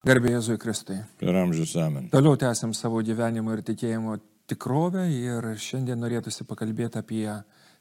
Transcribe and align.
Garbė 0.00 0.30
Jėzui 0.32 0.54
Kristui. 0.56 0.94
Per 1.20 1.36
amžius 1.36 1.74
amen. 1.76 2.06
Toliau 2.08 2.38
tęsiam 2.40 2.70
savo 2.72 3.02
gyvenimo 3.04 3.52
ir 3.52 3.60
tikėjimo 3.60 4.14
tikrovę 4.48 5.02
ir 5.12 5.44
šiandien 5.60 6.00
norėtųsi 6.00 6.46
pakalbėti 6.48 7.02
apie 7.02 7.26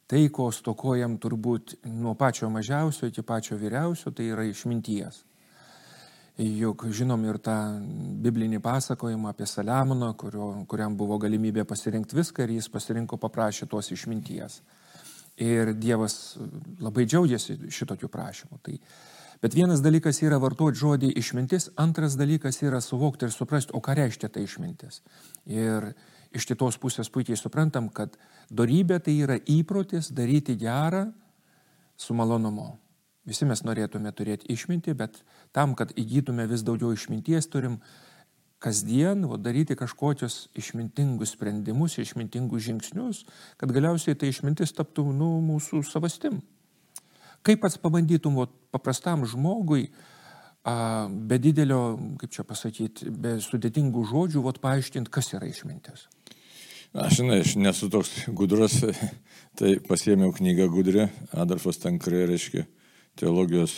tai, 0.09 0.25
ko 0.27 0.49
stokojam 0.51 1.15
turbūt 1.23 1.77
nuo 1.87 2.17
pačio 2.19 2.49
mažiausio 2.51 3.07
iki 3.07 3.23
pačio 3.23 3.55
vyriausio, 3.61 4.11
tai 4.11 4.27
yra 4.33 4.43
išminties. 4.49 5.21
Juk 6.43 6.83
žinom 6.95 7.23
ir 7.23 7.39
tą 7.43 7.55
biblinį 8.25 8.59
pasakojimą 8.63 9.31
apie 9.31 9.47
Saliamoną, 9.47 10.11
kurio, 10.19 10.49
kuriam 10.67 10.97
buvo 10.99 11.15
galimybė 11.23 11.63
pasirinkti 11.67 12.19
viską 12.19 12.43
ir 12.43 12.57
jis 12.57 12.67
pasirinko 12.73 13.19
paprašė 13.19 13.69
tos 13.71 13.93
išminties. 13.95 14.59
Ir 15.39 15.71
Dievas 15.71 16.35
labai 16.83 17.07
džiaugiasi 17.07 17.71
šitokiu 17.71 18.11
prašymu. 18.11 18.59
Tai 18.59 18.75
Bet 19.39 19.55
vienas 19.55 19.79
dalykas 19.79 20.19
yra 20.25 20.35
vartoti 20.41 20.81
žodį 20.81 21.13
išmintis, 21.19 21.69
antras 21.79 22.17
dalykas 22.19 22.59
yra 22.59 22.81
suvokti 22.83 23.27
ir 23.27 23.31
suprasti, 23.31 23.71
o 23.71 23.79
ką 23.79 23.95
reiškia 23.95 24.27
tai 24.27 24.43
išmintis. 24.43 24.99
Ir 25.47 25.93
iš 26.35 26.45
kitos 26.49 26.75
pusės 26.81 27.07
puikiai 27.13 27.39
suprantam, 27.39 27.87
kad 27.87 28.17
darybė 28.51 28.99
tai 29.05 29.15
yra 29.23 29.39
įprotis 29.39 30.11
daryti 30.11 30.57
gerą 30.59 31.07
su 31.95 32.13
malonumu. 32.13 32.73
Visi 33.29 33.47
mes 33.47 33.63
norėtume 33.63 34.11
turėti 34.15 34.49
išmintį, 34.51 34.95
bet 34.99 35.23
tam, 35.55 35.75
kad 35.77 35.95
įgytume 35.95 36.43
vis 36.49 36.63
daugiau 36.67 36.91
išminties, 36.95 37.47
turim 37.47 37.79
kasdien 38.59 39.23
o, 39.23 39.37
daryti 39.39 39.77
kažkokius 39.79 40.49
išmintingus 40.59 41.37
sprendimus, 41.37 41.95
išmintingus 42.01 42.65
žingsnius, 42.67 43.25
kad 43.59 43.71
galiausiai 43.71 44.19
tai 44.19 44.33
išmintis 44.33 44.75
taptų 44.75 45.05
nu, 45.15 45.37
mūsų 45.47 45.85
savastim. 45.87 46.41
Kaip 47.45 47.61
pats 47.63 47.79
pabandytum 47.79 48.37
paprastam 48.73 49.25
žmogui, 49.29 49.89
a, 50.67 51.07
be 51.09 51.39
didelio, 51.41 51.97
kaip 52.19 52.33
čia 52.35 52.45
pasakyti, 52.47 53.11
be 53.11 53.37
sudėtingų 53.43 54.03
žodžių, 54.11 54.43
vat, 54.45 54.59
paaiškinti, 54.63 55.13
kas 55.13 55.31
yra 55.37 55.47
išmintis? 55.49 56.07
Aš 56.89 57.19
žinai, 57.19 57.39
aš 57.43 57.53
nesu 57.61 57.87
toks 57.93 58.11
gudrus, 58.33 58.79
tai 59.59 59.75
pasėmiau 59.85 60.33
knygą 60.33 60.65
gudrė, 60.73 61.07
Adolfas 61.37 61.77
Tankrė, 61.77 62.23
reiškia, 62.31 62.65
teologijos, 63.19 63.75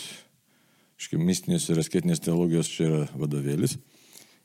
reiškia, 0.96 1.20
mistinės 1.20 1.68
ir 1.68 1.82
asketinės 1.82 2.24
teologijos 2.24 2.70
čia 2.72 2.86
yra 2.88 3.02
vadovėlis. 3.12 3.76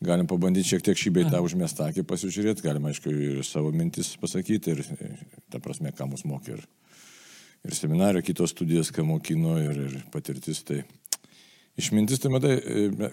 Galim 0.04 0.28
pabandyti 0.30 0.76
šiek 0.76 0.84
tiek 0.86 1.00
šį 1.00 1.14
beitą 1.16 1.40
užmestakį 1.42 2.04
pasižiūrėti, 2.06 2.62
galim, 2.62 2.86
aišku, 2.86 3.10
ir 3.10 3.40
savo 3.48 3.72
mintis 3.74 4.12
pasakyti, 4.22 4.76
ir, 4.76 4.84
ta 5.50 5.64
prasme, 5.64 5.90
ką 5.96 6.06
mus 6.12 6.22
mokė, 6.28 6.60
ir 6.60 6.68
ir 7.68 7.76
seminario, 7.76 8.22
kitos 8.24 8.54
studijos, 8.56 8.92
ką 8.96 9.06
mokino 9.06 9.58
ir, 9.62 9.80
ir 9.88 9.96
patirtis. 10.14 10.64
Tai 10.68 10.82
išmintis, 11.78 12.22
tai 12.24 12.32
matai, 12.34 12.56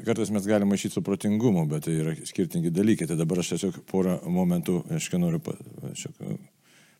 kartais 0.07 0.33
mes 0.35 0.47
galime 0.49 0.73
maišyti 0.73 0.97
su 0.97 1.05
protingumu, 1.05 1.67
bet 1.71 1.89
tai 1.89 1.97
yra 2.01 2.15
skirtingi 2.29 2.73
dalykai. 2.75 3.09
Tai 3.11 3.19
dabar 3.21 3.43
aš 3.43 3.55
tiesiog 3.55 3.81
porą 3.91 4.19
momentų, 4.31 4.81
aš 4.97 5.11
noriu 5.21 5.43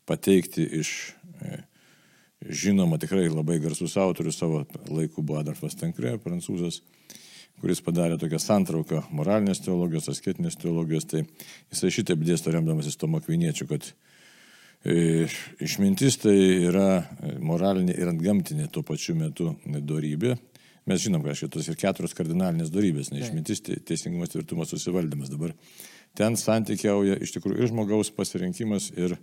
pateikti 0.05 0.67
iš 0.81 0.91
e, 1.41 1.61
žinoma 2.45 2.99
tikrai 3.01 3.29
labai 3.31 3.61
garsus 3.63 3.97
autorius 4.01 4.41
savo 4.41 4.65
laikų 4.91 5.23
buvo 5.25 5.41
Adolfas 5.41 5.79
Tenkrė, 5.81 6.19
prancūzas 6.21 6.83
kuris 7.63 7.81
padarė 7.81 8.19
tokią 8.21 8.41
santrauką 8.43 9.05
moralinės 9.15 9.63
teologijos, 9.65 10.11
asketinės 10.11 10.59
teologijos, 10.61 11.07
tai 11.09 11.23
jisai 11.23 11.93
šitaip 11.95 12.21
dėsto 12.27 12.53
remdamasis 12.53 12.99
Tomo 13.01 13.23
Kviniečiu, 13.25 13.71
kad 13.71 13.87
E, 13.87 14.14
išmintis 14.85 16.19
tai 16.21 16.37
yra 16.69 16.89
moralinė 17.41 17.95
ir 17.97 18.11
antgamtinė 18.11 18.69
tuo 18.73 18.85
pačiu 18.85 19.17
metu 19.17 19.55
darybė. 19.65 20.37
Mes 20.85 21.01
žinom, 21.01 21.23
kad 21.25 21.39
šitos 21.39 21.71
ir 21.73 21.79
keturios 21.81 22.13
kardinalinės 22.17 22.69
darybės, 22.73 23.09
ne 23.13 23.23
išmintis, 23.25 23.63
teisingumas, 23.89 24.35
tvirtumas, 24.35 24.69
susivaldymas. 24.75 25.31
Dabar 25.33 25.55
ten 26.19 26.37
santykiauja 26.37 27.17
iš 27.25 27.33
tikrųjų 27.39 27.63
ir 27.63 27.71
žmogaus 27.73 28.13
pasirinkimas, 28.13 28.91
ir 28.93 29.17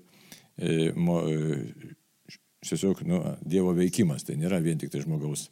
e, 0.58 0.90
mo, 0.98 1.20
e, 1.30 1.62
tiesiog 2.66 3.06
nu, 3.06 3.22
Dievo 3.46 3.76
veikimas. 3.78 4.26
Tai 4.26 4.40
nėra 4.42 4.58
vien 4.66 4.82
tik 4.82 4.90
tai 4.90 5.04
žmogaus 5.06 5.52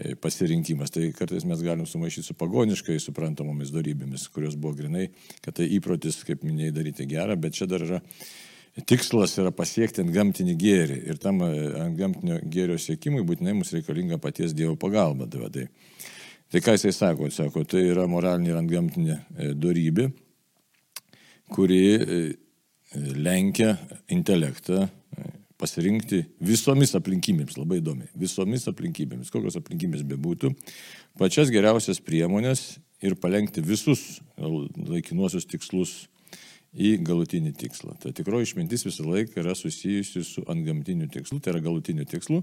e, 0.00 0.14
pasirinkimas. 0.16 0.94
Tai 0.96 1.04
kartais 1.18 1.44
mes 1.44 1.60
galim 1.68 1.84
sumaišyti 1.84 2.30
su 2.30 2.40
pagoniškai 2.40 2.96
suprantamomis 3.04 3.76
darybėmis, 3.76 4.30
kurios 4.32 4.56
buvo 4.56 4.72
grinai, 4.80 5.10
kad 5.44 5.60
tai 5.60 5.68
įprotis, 5.76 6.22
kaip 6.24 6.48
minėjai, 6.48 6.78
daryti 6.80 7.10
gerą, 7.12 7.36
bet 7.36 7.60
čia 7.60 7.68
dar 7.68 7.84
yra 7.84 8.00
tikslas 8.84 9.36
yra 9.40 9.52
pasiekti 9.54 10.02
ant 10.04 10.12
gamtinį 10.12 10.56
gėrį 10.60 10.98
ir 11.10 11.20
tam 11.20 11.40
e, 11.46 11.52
ant 11.80 11.96
gamtinio 11.96 12.40
gėrio 12.52 12.76
siekimui 12.80 13.24
būtinai 13.26 13.54
mums 13.56 13.72
reikalinga 13.72 14.18
paties 14.20 14.54
Dievo 14.56 14.76
pagalba. 14.80 15.28
Tai, 15.32 15.48
tai, 15.52 15.66
tai 16.52 16.62
ką 16.64 16.76
jisai 16.76 16.92
sako? 16.92 17.30
Sako, 17.32 17.64
tai 17.64 17.86
yra 17.88 18.06
moralinė 18.10 18.52
ir 18.52 18.60
ant 18.60 18.72
gamtinė 18.72 19.16
e, 19.16 19.52
darybė, 19.56 20.10
kuri 21.56 21.82
e, 21.96 22.20
lenkia 23.16 23.76
intelektą 24.12 24.84
pasirinkti 25.56 26.20
visomis 26.44 26.92
aplinkybėmis, 26.98 27.56
labai 27.56 27.78
įdomi, 27.80 28.10
visomis 28.18 28.66
aplinkybėmis, 28.68 29.30
kokios 29.32 29.56
aplinkybės 29.56 30.02
bebūtų, 30.04 30.52
pačias 31.16 31.48
geriausias 31.52 32.02
priemonės 32.04 32.74
ir 33.00 33.16
palengti 33.20 33.64
visus 33.64 34.20
laikinuosius 34.36 35.48
tikslus 35.48 35.94
į 36.76 36.92
galutinį 37.06 37.54
tikslą. 37.56 37.96
Ta 38.02 38.12
tikroji 38.14 38.50
išmintis 38.50 38.84
visą 38.86 39.06
laiką 39.08 39.40
yra 39.42 39.56
susijusi 39.56 40.22
su 40.26 40.44
antgamtiniu 40.52 41.08
tikslu, 41.12 41.40
tai 41.40 41.54
yra 41.54 41.64
galutiniu 41.64 42.06
tikslu, 42.08 42.42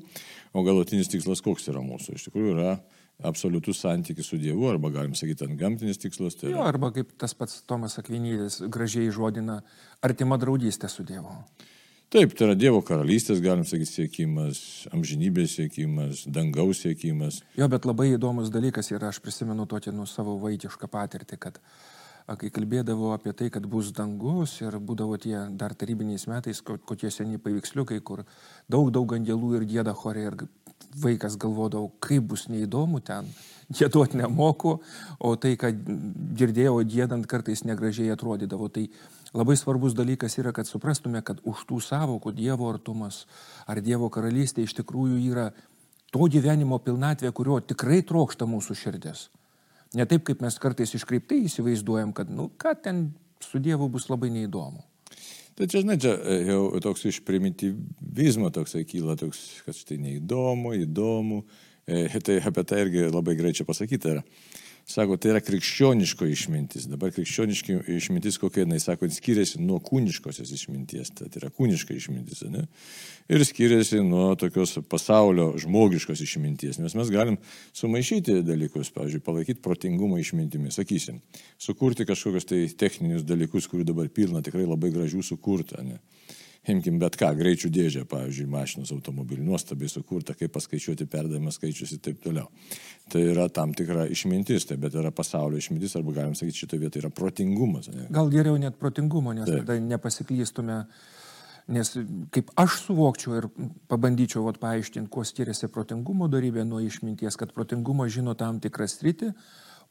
o 0.53 0.65
galutinis 0.65 1.11
tikslas 1.13 1.43
koks 1.45 1.69
yra 1.71 1.83
mūsų? 1.85 2.17
Iš 2.17 2.27
tikrųjų 2.27 2.55
yra 2.55 2.77
absoliutus 3.23 3.83
santykis 3.83 4.31
su 4.31 4.39
Dievu, 4.41 4.65
arba 4.71 4.89
galim 4.93 5.13
sakyti 5.15 5.45
antgamtinis 5.45 6.01
tikslas. 6.01 6.37
Tai 6.39 6.49
yra... 6.49 6.57
jo, 6.57 6.63
arba 6.65 6.89
kaip 6.95 7.13
tas 7.21 7.35
pats 7.37 7.61
Tomas 7.69 7.99
Akvinėlis 8.01 8.63
gražiai 8.73 9.13
žodina, 9.13 9.61
artima 10.03 10.39
draugystė 10.41 10.89
su 10.91 11.05
Dievu. 11.07 11.37
Taip, 12.13 12.35
tai 12.37 12.45
yra 12.45 12.53
Dievo 12.57 12.81
karalystės, 12.85 13.39
galim 13.41 13.63
sakyti, 13.65 13.89
siekimas, 13.89 14.59
amžinybės 14.93 15.55
siekimas, 15.57 16.27
dangaus 16.29 16.83
siekimas. 16.83 17.39
Jo, 17.57 17.65
bet 17.73 17.87
labai 17.89 18.11
įdomus 18.11 18.51
dalykas 18.53 18.91
yra, 18.93 19.09
aš 19.09 19.17
prisimenu 19.23 19.65
tokį 19.69 19.95
nu 19.97 20.05
savo 20.09 20.35
vaikišką 20.43 20.89
patirtį, 20.93 21.39
kad 21.41 21.57
kai 22.27 22.49
kalbėdavo 22.53 23.11
apie 23.13 23.33
tai, 23.35 23.49
kad 23.51 23.65
bus 23.69 23.91
dangus 23.95 24.55
ir 24.61 24.77
būdavo 24.79 25.17
tie 25.19 25.35
dar 25.59 25.75
tarybiniais 25.75 26.25
metais 26.31 26.61
kokie 26.63 27.11
seniai 27.11 27.41
paveiksliukai, 27.41 27.99
kur 27.99 28.23
daug, 28.71 28.91
daug 28.95 29.15
angelų 29.17 29.57
ir 29.59 29.67
gėda 29.67 29.95
chorė 29.97 30.29
ir 30.29 30.37
vaikas 31.03 31.35
galvodavo, 31.39 31.91
kaip 32.03 32.29
bus 32.31 32.47
neįdomu 32.51 33.01
ten, 33.03 33.27
gėduoti 33.73 34.19
nemoku, 34.21 34.77
o 35.19 35.33
tai, 35.35 35.55
kad 35.59 35.75
girdėjau 36.37 36.79
gėdant 36.87 37.27
kartais 37.29 37.65
negražiai 37.67 38.13
atrodydavo. 38.13 38.69
Tai 38.73 38.87
labai 39.33 39.57
svarbus 39.59 39.97
dalykas 39.97 40.37
yra, 40.39 40.53
kad 40.55 40.69
suprastume, 40.69 41.23
kad 41.25 41.41
už 41.43 41.65
tų 41.69 41.81
savokų 41.83 42.35
Dievo 42.37 42.69
artumas 42.71 43.23
ar 43.67 43.81
Dievo 43.83 44.11
karalystė 44.13 44.67
iš 44.67 44.77
tikrųjų 44.79 45.21
yra 45.31 45.51
to 46.13 46.27
gyvenimo 46.29 46.77
pilnatvė, 46.79 47.33
kurio 47.33 47.59
tikrai 47.59 48.03
trokšta 48.05 48.47
mūsų 48.49 48.77
širdis. 48.77 49.27
Ne 49.93 50.07
taip, 50.09 50.23
kaip 50.25 50.41
mes 50.41 50.55
kartais 50.61 50.95
iškreiptai 50.97 51.43
įsivaizduojam, 51.47 52.15
kad, 52.17 52.31
nu, 52.33 52.47
ką 52.57 52.73
ten 52.81 53.05
su 53.43 53.61
Dievu 53.61 53.89
bus 53.93 54.09
labai 54.09 54.31
neįdomu. 54.33 54.81
Tai 55.53 55.67
čia, 55.69 55.83
žinai, 55.83 55.99
čia 56.01 56.15
e, 56.17 56.39
jau 56.49 56.61
toks 56.81 57.05
iš 57.11 57.19
primityvizmo 57.27 58.49
toks 58.53 58.73
kyla, 58.89 59.13
toks, 59.19 59.43
kad 59.67 59.77
štai 59.77 59.99
neįdomu, 60.01 60.73
įdomu. 60.81 61.43
E, 61.85 62.07
tai 62.25 62.39
apie 62.41 62.63
tai 62.65 62.81
irgi 62.87 63.05
labai 63.11 63.35
gerai 63.37 63.53
čia 63.53 63.67
pasakyta 63.67 64.15
yra. 64.15 64.23
Sako, 64.83 65.15
tai 65.15 65.31
yra 65.31 65.39
krikščioniško 65.39 66.27
išmintis. 66.27 66.89
Dabar 66.91 67.13
krikščioniški 67.15 67.77
išmintis 67.95 68.35
kokia 68.41 68.65
jinai, 68.65 68.81
sako, 68.83 69.07
skiriasi 69.15 69.61
nuo 69.63 69.77
kūniškosios 69.83 70.51
išminties. 70.57 71.13
Tai 71.15 71.29
yra 71.39 71.47
kūniška 71.55 71.95
išmintis, 71.95 72.43
ne? 72.51 72.65
Ir 73.31 73.45
skiriasi 73.47 74.01
nuo 74.03 74.33
tokios 74.39 74.75
pasaulio 74.91 75.53
žmogiškos 75.63 76.25
išminties. 76.25 76.81
Nes 76.83 76.97
mes 76.99 77.13
galim 77.15 77.39
sumaišyti 77.71 78.41
dalykus, 78.43 78.91
pavyzdžiui, 78.91 79.23
palaikyti 79.23 79.63
protingumą 79.63 80.19
išmintimi, 80.19 80.73
sakysim, 80.75 81.23
sukurti 81.55 82.03
kažkokius 82.09 82.51
tai 82.51 82.65
techninius 82.75 83.23
dalykus, 83.23 83.71
kurių 83.71 83.87
dabar 83.93 84.11
pilna 84.11 84.43
tikrai 84.43 84.67
labai 84.67 84.91
gražių 84.91 85.23
sukurta. 85.23 85.79
Ne? 85.87 86.01
Imkim 86.71 86.99
bet 87.01 87.17
ką, 87.19 87.31
greičių 87.35 87.69
dėžę, 87.73 88.03
pavyzdžiui, 88.09 88.47
mašinos 88.51 88.91
automobilį, 88.95 89.43
nuostabiai 89.43 89.91
sukurta, 89.91 90.35
kaip 90.37 90.53
paskaičiuoti 90.55 91.07
perdavimą 91.11 91.51
skaičius 91.51 91.95
ir 91.95 92.03
taip 92.05 92.21
toliau. 92.23 92.47
Tai 93.11 93.23
yra 93.33 93.49
tam 93.51 93.73
tikra 93.75 94.05
išmintis, 94.11 94.67
tai 94.69 94.77
bet 94.79 94.95
yra 94.99 95.11
pasaulio 95.15 95.59
išmintis, 95.59 95.97
arba 95.99 96.15
galim 96.15 96.37
sakyti, 96.39 96.63
šitoje 96.63 96.85
vietoje 96.85 97.03
yra 97.03 97.11
protingumas. 97.13 97.91
Ne? 97.91 98.07
Gal 98.13 98.31
geriau 98.31 98.55
net 98.61 98.79
protingumo, 98.79 99.35
nes 99.35 99.49
taip. 99.49 99.65
tada 99.65 99.79
nepasiklystume. 99.83 100.83
Nes 101.73 101.93
kaip 102.35 102.49
aš 102.59 102.81
suvokčiau 102.89 103.37
ir 103.37 103.45
pabandyčiau 103.87 104.41
vat, 104.43 104.57
paaiškinti, 104.59 105.07
kuo 105.11 105.23
skiriasi 105.23 105.69
protingumo 105.71 106.27
darybė 106.31 106.65
nuo 106.67 106.81
išminties, 106.83 107.37
kad 107.39 107.53
protingumo 107.55 108.07
žino 108.11 108.33
tam 108.35 108.59
tikrą 108.63 108.87
sritį, 108.91 109.29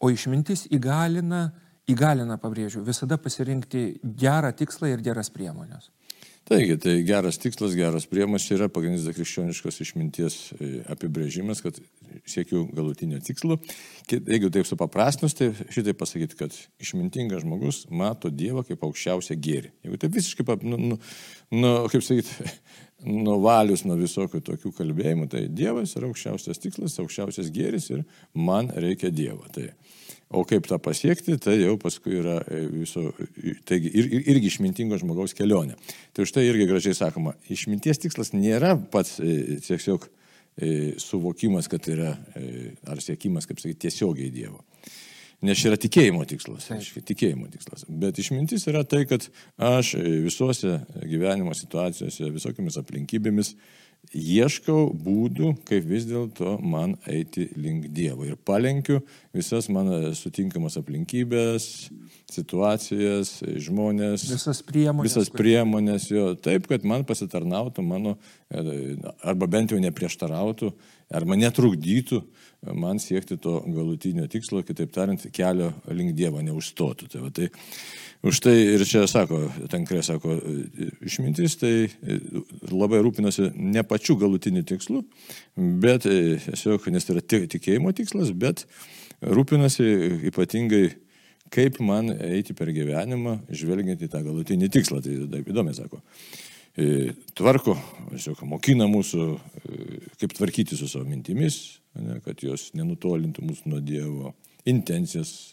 o 0.04 0.10
išmintis 0.12 0.66
įgalina, 0.76 1.46
įgalina, 1.88 2.36
pabrėžiu, 2.42 2.84
visada 2.84 3.16
pasirinkti 3.16 3.86
gerą 4.04 4.52
tikslą 4.58 4.92
ir 4.92 5.04
geras 5.04 5.32
priemonės. 5.32 5.88
Taigi, 6.48 6.74
tai 6.82 6.96
geras 7.06 7.38
tikslas, 7.38 7.76
geras 7.78 8.08
priemas 8.10 8.48
yra 8.50 8.66
pagrindinis 8.72 9.14
krikščioniškos 9.14 9.76
išminties 9.84 10.36
e, 10.56 10.70
apibrėžimas, 10.90 11.62
kad 11.62 11.78
siekiu 12.26 12.64
galutinio 12.74 13.20
tikslo. 13.22 13.60
Jeigu 14.10 14.50
taip 14.52 14.66
supaprastinus, 14.66 15.36
tai 15.38 15.52
šitai 15.54 15.94
pasakyti, 15.98 16.38
kad 16.40 16.56
išmintingas 16.82 17.44
žmogus 17.44 17.84
mato 17.94 18.30
Dievą 18.34 18.64
kaip 18.66 18.82
aukščiausią 18.88 19.38
gėrį. 19.38 19.70
Jeigu 19.86 20.00
taip 20.02 20.18
visiškai, 20.18 20.58
nu, 20.66 20.80
nu, 20.90 20.98
nu, 21.54 21.72
kaip 21.92 22.02
sakyti, 22.08 22.50
nuvalius 23.28 23.86
nuo 23.86 24.00
visokių 24.02 24.42
tokių 24.50 24.74
kalbėjimų, 24.82 25.30
tai 25.30 25.46
Dievas 25.46 25.94
yra 25.94 26.10
aukščiausias 26.10 26.58
tikslas, 26.62 26.98
aukščiausias 26.98 27.54
gėris 27.54 27.86
ir 27.94 28.02
man 28.34 28.74
reikia 28.74 29.14
Dievo. 29.14 29.46
Tai 29.54 29.70
O 30.32 30.44
kaip 30.48 30.64
tą 30.68 30.78
pasiekti, 30.80 31.36
tai 31.42 31.58
jau 31.60 31.74
paskui 31.80 32.16
yra 32.16 32.38
e, 32.46 32.62
viso, 32.72 33.10
taigi 33.68 33.90
ir, 33.92 34.08
ir, 34.08 34.24
irgi 34.32 34.48
išmintingo 34.48 34.96
žmogaus 35.00 35.36
kelionė. 35.36 35.76
Tai 36.16 36.24
už 36.24 36.32
tai 36.32 36.46
irgi 36.48 36.68
gražiai 36.70 36.96
sakoma, 36.96 37.34
išminties 37.52 38.00
tikslas 38.00 38.32
nėra 38.32 38.74
pats 38.92 39.18
e, 39.20 39.58
tiesiog 39.66 40.06
e, 40.08 40.70
suvokimas, 41.02 41.68
kad 41.72 41.88
yra, 41.92 42.14
ar 42.88 43.04
siekimas, 43.04 43.48
kaip 43.48 43.60
sakyti, 43.60 43.82
tiesiogiai 43.86 44.32
Dievo. 44.32 44.62
Nes 45.42 45.58
čia 45.58 45.72
yra 45.72 45.78
tikėjimo 45.82 46.24
tikslas, 46.30 46.68
aiškiai, 46.70 47.02
tikėjimo 47.06 47.48
tikslas. 47.50 47.84
Bet 47.90 48.20
išmintis 48.22 48.64
yra 48.70 48.84
tai, 48.86 49.02
kad 49.10 49.26
aš 49.58 49.96
visuose 49.98 50.76
gyvenimo 51.02 51.52
situacijose, 51.58 52.30
visokiamis 52.30 52.78
aplinkybėmis 52.78 53.56
ieškau 54.10 54.90
būdų, 54.92 55.52
kaip 55.68 55.86
vis 55.88 56.04
dėlto 56.08 56.56
man 56.60 56.96
eiti 57.08 57.46
link 57.56 57.88
Dievo. 57.94 58.26
Ir 58.28 58.36
palenkiu 58.36 59.00
visas 59.34 59.68
mano 59.72 60.12
sutinkamas 60.16 60.76
aplinkybės, 60.80 61.68
situacijas, 62.32 63.38
žmonės. 63.66 64.26
Visas 64.32 64.62
priemonės. 64.66 65.08
Visas 65.08 65.32
priemonės 65.32 66.08
jo, 66.12 66.32
taip, 66.34 66.68
kad 66.70 66.84
man 66.88 67.06
pasitarnautų 67.08 67.84
mano, 67.86 68.16
arba 68.50 69.48
bent 69.50 69.72
jau 69.72 69.80
neprieštarautų, 69.82 70.72
arba 71.12 71.38
netrukdytų 71.40 72.22
man 72.70 73.00
siekti 73.02 73.38
to 73.42 73.58
galutinio 73.66 74.28
tikslo, 74.30 74.62
kitaip 74.66 74.92
tariant, 74.94 75.24
kelio 75.34 75.72
link 75.90 76.14
Dievo 76.18 76.42
neužstotų. 76.44 77.10
Tai, 77.10 77.24
va, 77.24 77.34
tai 77.34 77.50
Už 78.22 78.38
tai 78.38 78.54
ir 78.54 78.84
čia 78.86 79.02
sako, 79.10 79.48
tenkrė 79.66 79.98
sako, 80.06 80.36
išmintis 81.02 81.56
tai 81.58 81.88
labai 82.70 83.00
rūpinasi 83.02 83.48
ne 83.58 83.82
pačiu 83.82 84.14
galutiniu 84.20 84.62
tikslu, 84.62 85.00
bet 85.82 86.06
tiesiog, 86.06 86.86
nes 86.94 87.08
tai 87.08 87.16
yra 87.16 87.24
tikėjimo 87.50 87.90
tikslas, 87.98 88.30
bet 88.30 88.62
rūpinasi 89.26 89.88
ypatingai, 90.30 90.84
kaip 91.50 91.82
man 91.82 92.14
eiti 92.14 92.54
per 92.54 92.70
gyvenimą, 92.70 93.40
žvelgiant 93.50 94.06
į 94.06 94.12
tą 94.14 94.22
galutinį 94.22 94.70
tikslą. 94.70 95.02
Tai 95.02 95.18
taip 95.34 95.50
įdomi, 95.50 95.74
sako. 95.74 95.98
Tvarko, 97.34 97.74
tiesiog 98.14 98.46
mokina 98.46 98.86
mūsų, 98.86 99.30
kaip 100.22 100.38
tvarkyti 100.38 100.78
su 100.78 100.86
savo 100.86 101.10
mintimis, 101.10 101.81
ne, 102.00 102.20
kad 102.24 102.40
jos 102.44 102.70
nenutolintų 102.78 103.44
mūsų 103.44 103.72
nuo 103.72 103.80
Dievo 103.84 104.32
intencijas 104.68 105.52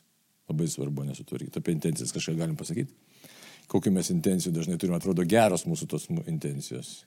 Labai 0.50 0.68
svarbu 0.68 1.06
nesutvarkyti. 1.06 1.62
Apie 1.62 1.74
intencijas 1.76 2.14
kažką 2.16 2.34
galim 2.38 2.58
pasakyti. 2.58 2.94
Kokiu 3.70 3.94
mes 3.94 4.10
intencijų 4.10 4.54
dažnai 4.56 4.80
turime, 4.82 4.98
atrodo 4.98 5.26
geros 5.30 5.68
mūsų 5.70 5.88
tos 5.92 6.08
intencijos. 6.26 7.04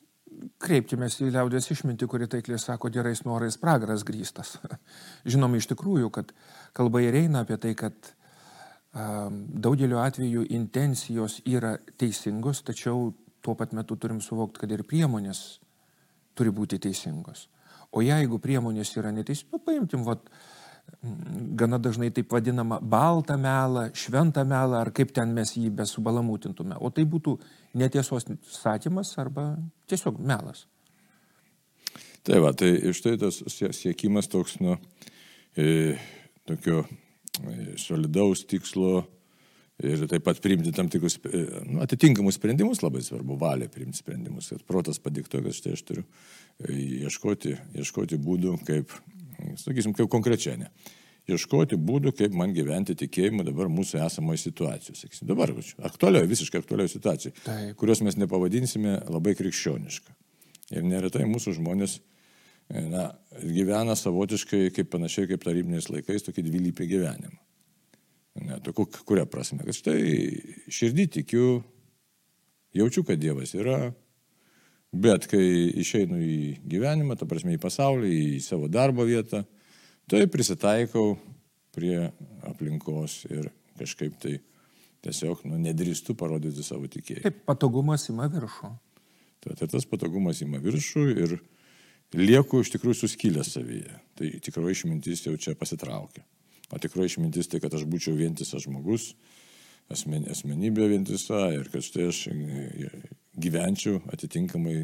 Kreipkime 0.62 1.08
į 1.10 1.32
liaudės 1.34 1.66
išmintį, 1.74 2.06
kuri 2.08 2.28
taikliai 2.30 2.60
sako, 2.62 2.90
gerais 2.94 3.24
norais 3.26 3.58
pragaras 3.58 4.04
grįstas. 4.06 4.54
Žinoma, 5.32 5.58
iš 5.58 5.68
tikrųjų, 5.72 6.12
kad 6.14 6.30
kalba 6.76 7.02
ir 7.02 7.18
eina 7.18 7.42
apie 7.42 7.58
tai, 7.60 7.74
kad 7.78 8.12
um, 8.94 9.42
daugeliu 9.66 9.98
atveju 10.00 10.46
intencijos 10.54 11.40
yra 11.42 11.74
teisingos, 11.98 12.62
tačiau 12.62 13.10
tuo 13.42 13.56
pat 13.58 13.74
metu 13.74 13.98
turim 13.98 14.22
suvokti, 14.22 14.62
kad 14.62 14.72
ir 14.72 14.86
priemonės 14.86 15.42
turi 16.38 16.54
būti 16.54 16.78
teisingos. 16.78 17.48
O 17.92 18.02
jeigu 18.04 18.38
priemonės 18.40 18.94
yra 18.96 19.12
neteisingos, 19.12 19.52
nu, 19.52 19.64
paimtim, 19.66 20.04
vat, 20.06 20.24
uh, 20.24 20.62
gana 21.58 21.78
dažnai 21.78 22.10
taip 22.14 22.30
vadinamą 22.32 22.78
baltą 22.80 23.36
melą, 23.40 23.88
šventą 23.94 24.44
melą, 24.48 24.78
ar 24.82 24.92
kaip 24.94 25.12
ten 25.14 25.32
mes 25.34 25.54
jį 25.56 25.70
besubalamutintume. 25.78 26.78
O 26.78 26.90
tai 26.94 27.04
būtų 27.08 27.36
netiesos 27.78 28.28
sakymas 28.54 29.14
arba 29.18 29.52
tiesiog 29.90 30.20
melas. 30.22 30.66
Tai 32.22 32.38
va, 32.44 32.52
tai 32.54 32.70
iš 32.92 33.02
tai 33.02 33.16
tas 33.18 33.40
siekimas 33.58 34.30
toks, 34.30 34.60
nu, 34.62 34.76
e, 35.58 35.96
tokio 36.46 36.84
e, 36.84 37.74
solidaus 37.80 38.44
tikslo 38.46 39.02
ir 39.86 40.06
taip 40.10 40.24
pat 40.26 40.40
priimti 40.42 40.72
tam 40.74 40.88
tikrus 40.92 41.18
e, 41.26 41.42
nu, 41.66 41.80
atitinkamus 41.84 42.38
sprendimus, 42.38 42.82
labai 42.84 43.02
svarbu 43.04 43.36
valia 43.40 43.70
priimti 43.72 44.00
sprendimus, 44.00 44.52
kad 44.52 44.64
protas 44.68 45.00
padiktuoja, 45.02 45.44
kad 45.48 45.58
štai 45.58 45.76
aš 45.76 45.84
turiu 45.88 46.04
e, 46.04 46.72
ieškoti, 47.06 47.56
ieškoti 47.82 48.18
būdų, 48.22 48.56
kaip 48.68 48.94
sakysim, 49.60 49.94
kaip 49.96 50.10
konkrečiai, 50.12 50.58
ne. 50.64 50.70
Ieškoti 51.30 51.78
būdų, 51.78 52.10
kaip 52.18 52.34
man 52.34 52.50
gyventi 52.54 52.96
tikėjimu 52.98 53.44
dabar 53.46 53.68
mūsų 53.70 54.00
esamoje 54.02 54.40
situacijoje. 54.42 55.04
Sakysim, 55.04 55.28
dabar 55.30 55.52
aktualioje, 55.86 56.30
visiškai 56.32 56.62
aktualioje 56.64 56.96
situacijoje, 56.96 57.36
Taip. 57.44 57.76
kurios 57.78 58.02
mes 58.02 58.18
nepavadinsime 58.18 58.96
labai 59.06 59.36
krikščionišką. 59.38 60.16
Ir 60.74 60.88
neretai 60.88 61.28
mūsų 61.30 61.54
žmonės 61.60 62.00
na, 62.90 63.12
gyvena 63.38 63.94
savotiškai, 63.98 64.70
kaip 64.74 64.90
panašiai 64.92 65.30
kaip 65.30 65.46
tarybiniais 65.46 65.90
laikais, 65.92 66.26
tokį 66.26 66.46
dvilypį 66.48 66.88
gyvenimą. 66.96 67.38
Ne, 68.42 68.58
tokiu, 68.64 68.86
kuria 69.06 69.26
prasme, 69.30 69.62
kad 69.66 69.76
štai 69.76 70.02
širdį 70.72 71.08
tikiu, 71.20 71.48
jaučiu, 72.74 73.04
kad 73.06 73.20
Dievas 73.22 73.54
yra, 73.54 73.92
Bet 74.92 75.24
kai 75.30 75.40
išeinu 75.80 76.18
į 76.20 76.38
gyvenimą, 76.68 77.16
ta 77.16 77.24
prasme 77.28 77.54
į 77.56 77.60
pasaulį, 77.60 78.10
į 78.36 78.40
savo 78.44 78.68
darbo 78.68 79.06
vietą, 79.08 79.40
tai 80.04 80.26
prisitaikau 80.28 81.14
prie 81.72 82.10
aplinkos 82.44 83.22
ir 83.30 83.48
kažkaip 83.80 84.18
tai 84.20 84.34
tiesiog 85.02 85.46
nu, 85.48 85.56
nedrįstu 85.64 86.12
parodyti 86.18 86.64
savo 86.66 86.90
tikėjimą. 86.92 87.24
Taip, 87.24 87.40
patogumas 87.48 88.04
ima 88.12 88.28
viršų. 88.30 88.68
Tai, 89.42 89.56
tai 89.56 89.70
tas 89.72 89.88
patogumas 89.88 90.44
ima 90.44 90.60
viršų 90.60 91.06
ir 91.24 91.34
lieku 92.12 92.60
iš 92.60 92.74
tikrųjų 92.76 93.00
suskylęs 93.00 93.54
savyje. 93.56 93.96
Tai 94.20 94.28
tikroji 94.44 94.76
išmintis 94.76 95.24
jau 95.24 95.32
čia 95.40 95.56
pasitraukia. 95.56 96.20
O 96.72 96.80
tikroji 96.80 97.12
išmintis 97.12 97.50
tai, 97.52 97.60
kad 97.60 97.74
aš 97.76 97.84
būčiau 97.88 98.16
vientisas 98.16 98.64
žmogus, 98.64 99.12
asmen, 99.92 100.24
asmenybė 100.32 100.88
vientisa 100.94 101.50
ir 101.52 101.68
kad 101.72 101.84
štai 101.84 102.08
aš 102.08 102.24
gyvenčiau 103.42 104.00
atitinkamai, 104.12 104.78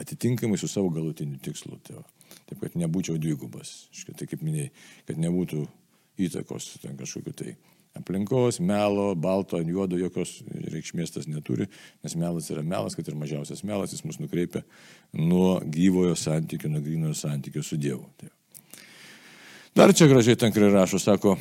atitinkamai 0.00 0.60
su 0.60 0.68
savo 0.68 0.92
galutiniu 0.92 1.40
tikslu. 1.42 1.80
Tai. 1.88 2.02
Taip, 2.48 2.62
kad 2.62 2.76
nebūčiau 2.80 3.20
dvigubas. 3.20 3.86
Tai 4.08 4.28
kaip 4.28 4.44
minėjai, 4.44 4.72
kad 5.08 5.20
nebūtų 5.20 5.66
įtakos 6.26 6.74
ten 6.82 6.96
kažkokiu 7.00 7.34
tai 7.36 7.54
aplinkos, 7.96 8.60
melo, 8.64 9.12
balto, 9.14 9.60
juodo 9.60 9.98
jokios 10.00 10.38
reikšmės 10.48 11.12
tas 11.12 11.28
neturi, 11.28 11.68
nes 12.04 12.16
melas 12.16 12.48
yra 12.52 12.64
melas, 12.64 12.96
kad 12.96 13.08
ir 13.08 13.18
mažiausias 13.20 13.64
melas, 13.68 13.92
jis 13.92 14.04
mus 14.08 14.20
nukreipia 14.20 14.64
nuo 15.18 15.58
gyvojo 15.60 16.16
santykio, 16.16 16.72
nuo 16.72 16.80
grinojo 16.84 17.16
santykio 17.18 17.64
su 17.66 17.76
Dievu. 17.80 18.08
Tai. 18.20 18.32
Dar 19.76 19.92
čia 19.96 20.06
gražiai 20.10 20.36
tankrai 20.36 20.68
rašo, 20.72 20.98
sako, 21.00 21.36